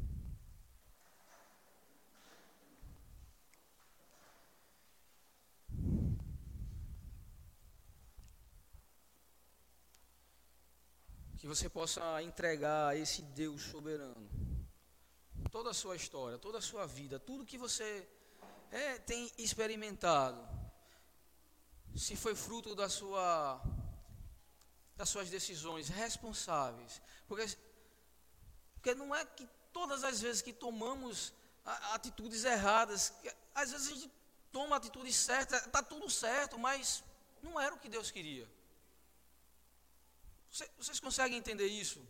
que 11.37 11.45
você 11.45 11.69
possa 11.69 12.21
entregar 12.23 12.89
a 12.89 12.95
esse 12.95 13.21
Deus 13.21 13.61
soberano 13.61 14.27
toda 15.49 15.69
a 15.69 15.73
sua 15.73 15.95
história, 15.95 16.37
toda 16.37 16.57
a 16.57 16.61
sua 16.61 16.85
vida, 16.85 17.19
tudo 17.19 17.45
que 17.45 17.57
você 17.57 18.07
é, 18.71 18.97
tem 18.99 19.31
experimentado, 19.37 20.39
se 21.95 22.15
foi 22.15 22.35
fruto 22.35 22.75
da 22.75 22.89
sua, 22.89 23.61
das 24.95 25.09
suas 25.09 25.29
decisões 25.29 25.89
responsáveis, 25.89 27.01
porque, 27.27 27.45
porque 28.73 28.95
não 28.95 29.15
é 29.15 29.25
que 29.25 29.47
todas 29.71 30.03
as 30.03 30.21
vezes 30.21 30.41
que 30.41 30.53
tomamos 30.53 31.33
atitudes 31.93 32.43
erradas, 32.43 33.13
às 33.53 33.71
vezes 33.71 33.87
a 33.87 33.93
gente 33.93 34.11
toma 34.51 34.75
atitudes 34.75 35.15
certas, 35.15 35.65
está 35.65 35.83
tudo 35.83 36.09
certo, 36.09 36.57
mas 36.57 37.03
não 37.41 37.59
era 37.59 37.73
o 37.73 37.79
que 37.79 37.89
Deus 37.89 38.09
queria. 38.09 38.49
Vocês 40.77 40.99
conseguem 40.99 41.37
entender 41.37 41.67
isso? 41.67 42.01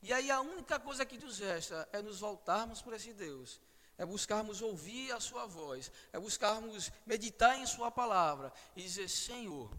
E 0.00 0.12
aí 0.12 0.30
a 0.30 0.40
única 0.40 0.78
coisa 0.78 1.04
que 1.04 1.18
nos 1.18 1.38
resta 1.38 1.88
é 1.92 2.00
nos 2.00 2.20
voltarmos 2.20 2.80
para 2.82 2.96
esse 2.96 3.12
Deus, 3.12 3.60
é 3.96 4.04
buscarmos 4.04 4.60
ouvir 4.60 5.12
a 5.12 5.20
sua 5.20 5.46
voz, 5.46 5.90
é 6.12 6.18
buscarmos 6.18 6.90
meditar 7.06 7.58
em 7.58 7.66
sua 7.66 7.90
palavra 7.90 8.52
e 8.74 8.82
dizer: 8.82 9.08
Senhor, 9.08 9.70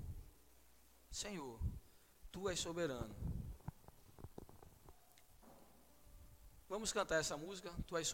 Senhor, 1.12 1.60
tu 2.32 2.50
és 2.50 2.60
soberano. 2.60 3.16
Vamos 6.68 6.92
cantar 6.92 7.20
essa 7.20 7.38
música? 7.38 7.72
Tu 7.88 7.96
és 7.98 8.08
soberano. 8.08 8.14